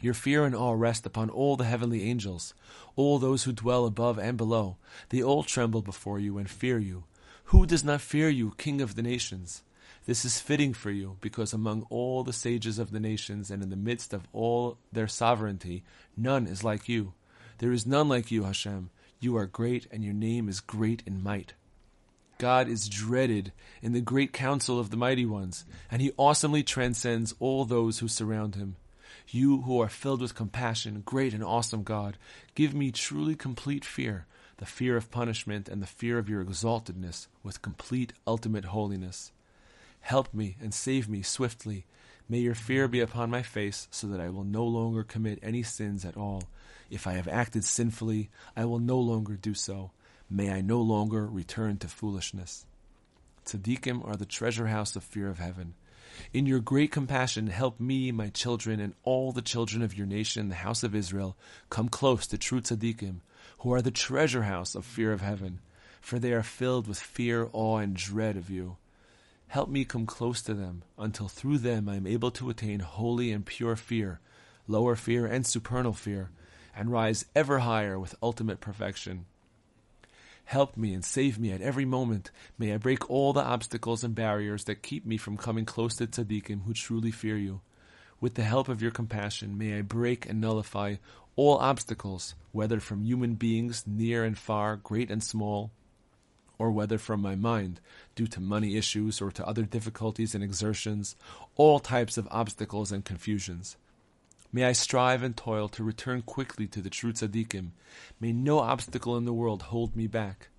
Your 0.02 0.14
fear 0.14 0.46
and 0.46 0.56
awe 0.56 0.74
rest 0.74 1.06
upon 1.06 1.30
all 1.30 1.56
the 1.56 1.64
heavenly 1.64 2.04
angels, 2.04 2.54
all 2.96 3.20
those 3.20 3.44
who 3.44 3.54
dwell 3.54 3.86
above 3.86 4.18
and 4.18 4.36
below. 4.36 4.78
They 5.10 5.22
all 5.22 5.44
tremble 5.44 5.82
before 5.82 6.20
you 6.20 6.38
and 6.38 6.50
fear 6.50 6.80
you. 6.80 7.04
Who 7.46 7.66
does 7.66 7.84
not 7.84 8.02
fear 8.02 8.28
you, 8.28 8.54
King 8.58 8.82
of 8.82 8.96
the 8.96 9.04
nations? 9.04 9.62
This 10.06 10.26
is 10.26 10.40
fitting 10.40 10.74
for 10.74 10.90
you, 10.90 11.18
because 11.22 11.54
among 11.54 11.86
all 11.92 12.24
the 12.24 12.34
sages 12.34 12.80
of 12.80 12.92
the 12.92 13.00
nations 13.00 13.52
and 13.52 13.62
in 13.62 13.70
the 13.70 13.76
midst 13.76 14.14
of 14.14 14.28
all 14.34 14.78
their 14.92 15.08
sovereignty, 15.08 15.84
none 16.18 16.48
is 16.48 16.64
like 16.64 16.90
you. 16.90 17.14
There 17.62 17.72
is 17.72 17.86
none 17.86 18.10
like 18.10 18.32
you, 18.32 18.46
Hashem. 18.46 18.90
You 19.20 19.38
are 19.38 19.46
great, 19.46 19.86
and 19.92 20.04
your 20.04 20.16
name 20.16 20.50
is 20.50 20.62
great 20.62 21.04
in 21.06 21.22
might. 21.22 21.54
God 22.40 22.68
is 22.68 22.90
dreaded 22.90 23.52
in 23.84 23.94
the 23.94 24.02
great 24.02 24.34
council 24.34 24.80
of 24.80 24.90
the 24.90 24.98
mighty 24.98 25.28
ones, 25.28 25.64
and 25.92 26.02
he 26.02 26.12
awesomely 26.18 26.64
transcends 26.64 27.36
all 27.40 27.64
those 27.66 28.00
who 28.00 28.08
surround 28.08 28.56
him. 28.56 28.78
You 29.28 29.62
who 29.62 29.80
are 29.80 29.90
filled 29.90 30.22
with 30.22 30.34
compassion, 30.34 31.04
great 31.06 31.36
and 31.36 31.44
awesome 31.44 31.84
God, 31.84 32.18
give 32.56 32.74
me 32.74 32.90
truly 32.90 33.36
complete 33.36 33.86
fear, 33.86 34.26
the 34.58 34.66
fear 34.66 34.98
of 34.98 35.12
punishment 35.12 35.70
and 35.70 35.84
the 35.84 35.86
fear 35.86 36.18
of 36.18 36.28
your 36.28 36.44
exaltedness, 36.44 37.28
with 37.44 37.62
complete 37.62 38.12
ultimate 38.26 38.66
holiness. 38.66 39.32
Help 40.00 40.34
me 40.34 40.58
and 40.60 40.74
save 40.74 41.08
me 41.08 41.22
swiftly. 41.22 41.86
May 42.28 42.40
your 42.40 42.56
fear 42.56 42.88
be 42.88 43.02
upon 43.02 43.30
my 43.30 43.44
face, 43.44 43.88
so 43.92 44.08
that 44.08 44.20
I 44.20 44.30
will 44.30 44.46
no 44.46 44.66
longer 44.66 45.04
commit 45.04 45.38
any 45.44 45.62
sins 45.62 46.04
at 46.04 46.18
all. 46.18 46.46
If 46.92 47.08
I 47.08 47.14
have 47.14 47.30
acted 47.30 47.64
sinfully, 47.64 48.30
I 48.56 48.66
will 48.66 48.80
no 48.80 49.00
longer 49.00 49.38
do 49.38 49.54
so. 49.54 49.92
May 50.30 50.52
I 50.52 50.60
no 50.60 50.82
longer 50.82 51.26
return 51.26 51.78
to 51.78 51.88
foolishness. 51.88 52.66
Tzaddikim 53.46 54.06
are 54.06 54.18
the 54.18 54.26
treasure 54.26 54.68
house 54.68 54.98
of 54.98 55.04
fear 55.06 55.30
of 55.30 55.40
heaven. 55.40 55.76
In 56.34 56.46
your 56.46 56.60
great 56.60 56.92
compassion, 56.92 57.48
help 57.48 57.80
me, 57.80 58.12
my 58.12 58.28
children, 58.28 58.82
and 58.82 58.94
all 59.04 59.32
the 59.32 59.42
children 59.42 59.82
of 59.82 59.98
your 59.98 60.06
nation, 60.06 60.50
the 60.50 60.56
house 60.56 60.84
of 60.84 60.94
Israel, 60.94 61.38
come 61.70 61.88
close 61.88 62.28
to 62.28 62.38
true 62.38 62.60
tzaddikim, 62.60 63.22
who 63.60 63.72
are 63.74 63.82
the 63.82 63.90
treasure 63.90 64.44
house 64.44 64.76
of 64.76 64.84
fear 64.84 65.14
of 65.14 65.22
heaven, 65.22 65.62
for 66.02 66.20
they 66.20 66.34
are 66.34 66.44
filled 66.44 66.90
with 66.90 67.00
fear, 67.00 67.48
awe, 67.54 67.78
and 67.78 67.96
dread 67.96 68.36
of 68.36 68.50
you. 68.50 68.76
Help 69.48 69.70
me 69.70 69.86
come 69.86 70.06
close 70.06 70.42
to 70.42 70.54
them, 70.54 70.84
until 70.98 71.30
through 71.30 71.60
them 71.60 71.88
I 71.88 71.96
am 71.96 72.06
able 72.06 72.32
to 72.32 72.50
attain 72.50 72.82
holy 72.82 73.32
and 73.32 73.46
pure 73.46 73.78
fear, 73.78 74.20
lower 74.68 74.98
fear 74.98 75.26
and 75.26 75.48
supernal 75.48 75.94
fear, 75.94 76.32
and 76.76 76.92
rise 76.92 77.26
ever 77.36 77.60
higher 77.60 78.00
with 78.00 78.16
ultimate 78.22 78.60
perfection. 78.60 79.26
Help 80.46 80.76
me 80.76 80.94
and 80.94 81.06
save 81.06 81.40
me 81.40 81.52
at 81.52 81.62
every 81.62 81.86
moment. 81.86 82.32
May 82.58 82.74
I 82.74 82.78
break 82.78 83.10
all 83.10 83.32
the 83.34 83.44
obstacles 83.44 84.04
and 84.04 84.14
barriers 84.14 84.66
that 84.66 84.84
keep 84.84 85.06
me 85.06 85.18
from 85.18 85.38
coming 85.38 85.66
close 85.66 85.96
to 85.98 86.08
tzaddikim 86.08 86.64
who 86.64 86.74
truly 86.74 87.12
fear 87.12 87.38
you. 87.38 87.62
With 88.20 88.36
the 88.36 88.44
help 88.44 88.68
of 88.68 88.82
your 88.82 88.92
compassion, 88.92 89.58
may 89.58 89.78
I 89.78 89.82
break 89.82 90.28
and 90.30 90.42
nullify 90.42 90.96
all 91.36 91.58
obstacles, 91.58 92.36
whether 92.52 92.80
from 92.80 93.04
human 93.04 93.36
beings 93.36 93.86
near 93.88 94.24
and 94.24 94.38
far, 94.38 94.76
great 94.76 95.10
and 95.10 95.24
small, 95.24 95.72
or 96.60 96.70
whether 96.70 96.98
from 96.98 97.22
my 97.22 97.36
mind, 97.36 97.80
due 98.14 98.28
to 98.28 98.40
money 98.40 98.78
issues 98.78 99.22
or 99.22 99.32
to 99.32 99.48
other 99.48 99.64
difficulties 99.64 100.36
and 100.36 100.44
exertions, 100.44 101.16
all 101.56 101.80
types 101.80 102.18
of 102.18 102.28
obstacles 102.30 102.92
and 102.92 103.04
confusions. 103.04 103.78
May 104.54 104.66
I 104.66 104.74
strive 104.74 105.24
and 105.24 105.36
toil 105.36 105.70
to 105.70 105.84
return 105.84 106.24
quickly 106.24 106.68
to 106.68 106.82
the 106.82 106.90
true 106.90 107.14
tzaddikim. 107.14 107.70
May 108.20 108.34
no 108.34 108.60
obstacle 108.60 109.16
in 109.16 109.26
the 109.26 109.34
world 109.34 109.62
hold 109.64 109.96
me 109.96 110.08
back. 110.08 110.50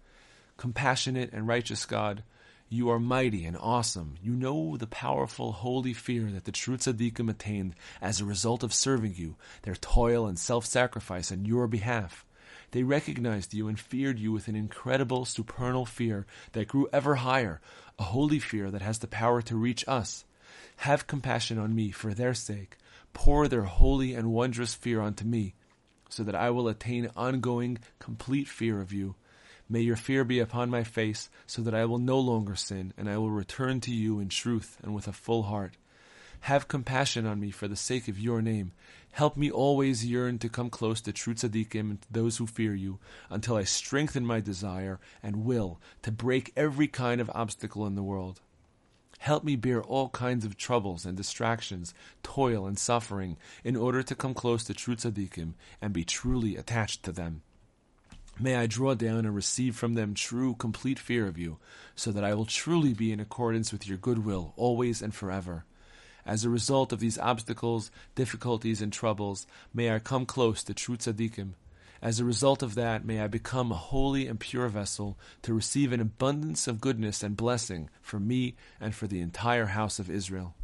Compassionate 0.57 1.33
and 1.33 1.47
righteous 1.47 1.85
God, 1.85 2.23
you 2.71 2.89
are 2.89 2.99
mighty 2.99 3.45
and 3.45 3.57
awesome. 3.61 4.15
You 4.23 4.33
know 4.33 4.79
the 4.79 4.87
powerful, 4.87 5.53
holy 5.53 5.93
fear 5.93 6.31
that 6.31 6.45
the 6.45 6.53
true 6.53 6.79
tzaddikim 6.79 7.29
attained 7.29 7.75
as 8.01 8.19
a 8.19 8.25
result 8.25 8.63
of 8.63 8.73
serving 8.73 9.15
you, 9.15 9.37
their 9.61 9.75
toil 9.75 10.27
and 10.27 10.39
self-sacrifice 10.39 11.31
on 11.31 11.45
your 11.45 11.67
behalf. 11.67 12.25
They 12.71 12.85
recognized 12.85 13.53
you 13.53 13.69
and 13.69 13.79
feared 13.79 14.19
you 14.19 14.33
with 14.33 14.49
an 14.49 14.57
incredible 14.57 15.27
supernal 15.27 15.85
fear 15.85 16.25
that 16.53 16.69
grew 16.69 16.89
ever 16.95 17.17
higher, 17.17 17.61
a 17.99 18.05
holy 18.05 18.39
fear 18.39 18.71
that 18.71 18.81
has 18.81 19.01
the 19.01 19.07
power 19.07 19.43
to 19.43 19.57
reach 19.57 19.85
us. 19.87 20.25
Have 20.77 21.07
compassion 21.07 21.59
on 21.59 21.75
me 21.75 21.91
for 21.91 22.15
their 22.15 22.33
sake. 22.33 22.79
Pour 23.13 23.49
their 23.49 23.63
holy 23.63 24.15
and 24.15 24.33
wondrous 24.33 24.75
fear 24.75 25.01
onto 25.01 25.25
me, 25.25 25.55
so 26.09 26.23
that 26.23 26.35
I 26.35 26.51
will 26.51 26.69
attain 26.69 27.11
ongoing, 27.17 27.79
complete 27.99 28.49
fear 28.49 28.81
of 28.81 28.93
you. 28.93 29.15
May 29.69 29.81
your 29.81 29.97
fear 29.97 30.25
be 30.25 30.39
upon 30.39 30.71
my 30.71 30.85
face, 30.85 31.31
so 31.47 31.63
that 31.63 31.75
I 31.75 31.85
will 31.85 31.99
no 31.99 32.19
longer 32.19 32.57
sin, 32.57 32.93
and 32.97 33.09
I 33.09 33.19
will 33.19 33.31
return 33.31 33.81
to 33.83 33.95
you 33.95 34.21
in 34.21 34.29
truth 34.29 34.77
and 34.83 34.95
with 34.95 35.09
a 35.09 35.13
full 35.13 35.45
heart. 35.45 35.77
Have 36.41 36.67
compassion 36.67 37.25
on 37.25 37.39
me 37.39 37.51
for 37.53 37.69
the 37.69 37.77
sake 37.77 38.09
of 38.09 38.19
your 38.19 38.43
name. 38.43 38.73
Help 39.13 39.37
me 39.37 39.51
always 39.51 40.05
yearn 40.05 40.39
to 40.41 40.49
come 40.49 40.71
close 40.71 41.01
to 41.03 41.13
true 41.13 41.35
tzaddikim 41.35 41.91
and 41.91 42.03
to 42.03 42.13
those 42.13 42.39
who 42.39 42.47
fear 42.47 42.75
you, 42.75 42.99
until 43.31 43.57
I 43.57 43.65
strengthen 43.65 44.27
my 44.27 44.41
desire 44.41 44.99
and 45.23 45.45
will 45.45 45.81
to 46.03 46.11
break 46.11 46.53
every 46.57 46.89
kind 46.89 47.21
of 47.21 47.31
obstacle 47.33 47.87
in 47.87 47.95
the 47.95 48.03
world. 48.03 48.41
Help 49.23 49.45
me 49.45 49.55
bear 49.55 49.81
all 49.81 50.09
kinds 50.09 50.45
of 50.45 50.57
troubles 50.57 51.07
and 51.07 51.17
distractions, 51.17 51.95
toil 52.25 52.67
and 52.67 52.77
suffering, 52.77 53.37
in 53.63 53.77
order 53.77 54.03
to 54.03 54.17
come 54.17 54.35
close 54.35 54.65
to 54.65 54.75
true 54.75 54.97
tzaddikim 54.97 55.55
and 55.81 55.93
be 55.93 56.03
truly 56.03 56.57
attached 56.57 57.05
to 57.05 57.13
them. 57.13 57.43
May 58.41 58.57
I 58.57 58.67
draw 58.67 58.95
down 58.95 59.19
and 59.25 59.33
receive 59.33 59.77
from 59.77 59.95
them 59.95 60.15
true, 60.15 60.57
complete 60.57 60.99
fear 60.99 61.29
of 61.29 61.39
you, 61.39 61.59
so 61.95 62.11
that 62.11 62.25
I 62.25 62.35
will 62.35 62.47
truly 62.47 62.95
be 62.95 63.13
in 63.13 63.21
accordance 63.21 63.71
with 63.71 63.87
your 63.87 63.97
goodwill, 63.97 64.55
always 64.57 65.01
and 65.01 65.15
forever. 65.15 65.67
As 66.27 66.45
a 66.45 66.51
result 66.51 66.93
of 66.93 66.99
these 66.99 67.17
obstacles, 67.17 67.93
difficulties, 68.17 68.83
and 68.83 68.93
troubles, 68.93 69.47
may 69.73 69.95
I 69.95 70.01
come 70.01 70.27
close 70.27 70.65
to 70.65 70.75
true 70.75 70.97
tzaddikim. 70.97 71.53
As 72.03 72.19
a 72.19 72.25
result 72.25 72.65
of 72.65 72.75
that, 72.75 73.05
may 73.05 73.21
I 73.21 73.29
become 73.29 73.71
a 73.71 73.77
holy 73.77 74.27
and 74.27 74.41
pure 74.41 74.67
vessel 74.67 75.17
to 75.43 75.55
receive 75.55 75.93
an 75.93 76.01
abundance 76.01 76.67
of 76.67 76.81
goodness 76.81 77.23
and 77.23 77.37
blessing 77.37 77.91
for 78.01 78.19
me 78.19 78.57
and 78.81 78.93
for 78.93 79.07
the 79.07 79.21
entire 79.21 79.67
house 79.67 80.01
of 80.01 80.11
Israel. 80.11 80.57